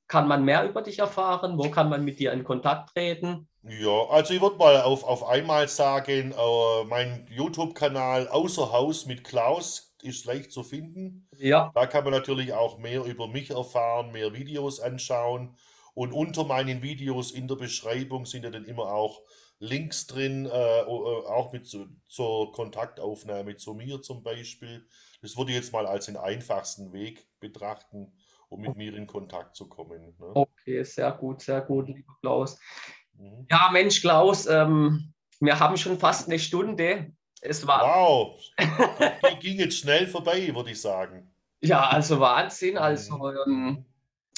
[0.09, 1.57] kann man mehr über dich erfahren?
[1.59, 3.49] Wo kann man mit dir in Kontakt treten?
[3.63, 9.23] Ja, also ich würde mal auf, auf einmal sagen, äh, mein YouTube-Kanal Außer Haus mit
[9.23, 11.29] Klaus ist leicht zu finden.
[11.37, 15.57] Ja, Da kann man natürlich auch mehr über mich erfahren, mehr Videos anschauen.
[15.95, 19.21] Und unter meinen Videos in der Beschreibung sind ja dann immer auch
[19.61, 24.87] Links drin, äh, äh, auch mit zu, zur Kontaktaufnahme zu mir zum Beispiel.
[25.23, 28.13] Das würde ich jetzt mal als den einfachsten Weg betrachten,
[28.49, 30.17] um mit mir in Kontakt zu kommen.
[30.19, 30.31] Ne?
[30.35, 32.59] okay, sehr gut, sehr gut, lieber Klaus.
[33.13, 33.47] Mhm.
[33.51, 37.13] Ja, Mensch, Klaus, ähm, wir haben schon fast eine Stunde.
[37.43, 41.31] Es war, Wow, die ging jetzt schnell vorbei, würde ich sagen.
[41.63, 42.79] ja, also Wahnsinn.
[42.79, 43.45] Also, Mhm.
[43.47, 43.85] ähm,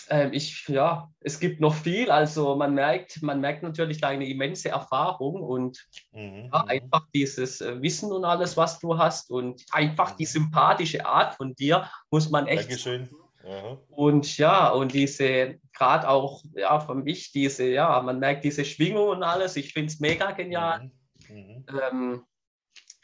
[0.09, 2.11] ähm, ich, ja, es gibt noch viel.
[2.11, 6.69] Also, man merkt, man merkt natürlich deine immense Erfahrung und Mhm, ja, mhm.
[6.69, 10.29] einfach dieses äh, Wissen und alles, was du hast und einfach die Mhm.
[10.29, 13.09] sympathische Art von dir, muss man echt Dankeschön.
[13.45, 13.79] Aha.
[13.89, 19.09] Und ja, und diese, gerade auch, ja, für mich, diese, ja, man merkt diese Schwingung
[19.09, 19.57] und alles.
[19.57, 20.91] Ich finde es mega genial.
[21.29, 21.67] Mhm, mhm.
[21.91, 22.23] Ähm,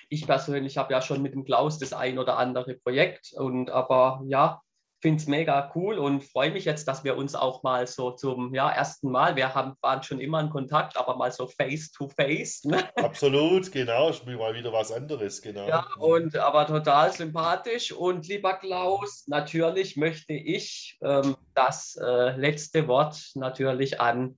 [0.08, 4.22] ich persönlich habe ja schon mit dem Klaus das ein oder andere Projekt und aber
[4.26, 4.60] ja,
[5.00, 8.54] finde es mega cool und freue mich jetzt, dass wir uns auch mal so zum
[8.54, 12.08] ja, ersten Mal, wir haben, waren schon immer in Kontakt, aber mal so face to
[12.08, 12.64] face.
[12.64, 12.88] Ne?
[12.96, 14.10] Absolut, genau.
[14.10, 15.68] Ich will mal wieder was anderes, genau.
[15.68, 17.92] Ja, und aber total sympathisch.
[17.92, 24.36] Und lieber Klaus, natürlich möchte ich ähm, das äh, letzte Wort natürlich an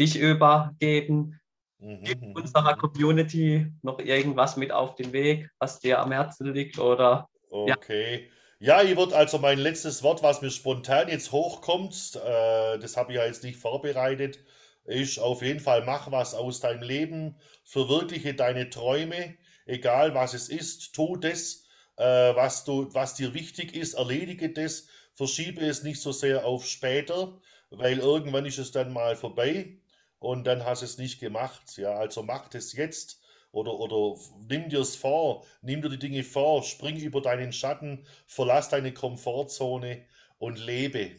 [0.00, 1.40] dich übergeben.
[1.78, 2.76] Mhm, Gib mhm, unserer.
[2.76, 7.74] Community noch irgendwas mit auf den Weg, was dir am Herzen liegt oder Ja.
[8.64, 13.12] Ja, ich würde also mein letztes Wort, was mir spontan jetzt hochkommt, äh, das habe
[13.12, 14.38] ich ja jetzt nicht vorbereitet,
[14.84, 19.34] ist auf jeden Fall, mach was aus deinem Leben, verwirkliche deine Träume,
[19.66, 21.64] egal was es ist, tu das,
[21.96, 26.64] äh, was du, was dir wichtig ist, erledige das, verschiebe es nicht so sehr auf
[26.66, 27.40] später,
[27.70, 29.74] weil irgendwann ist es dann mal vorbei
[30.20, 31.76] und dann hast du es nicht gemacht.
[31.78, 33.20] Ja, also mach das jetzt
[33.52, 38.04] oder, oder nimm dir es vor, nimm dir die Dinge vor, spring über deinen Schatten,
[38.26, 40.06] verlass deine Komfortzone
[40.38, 41.12] und lebe.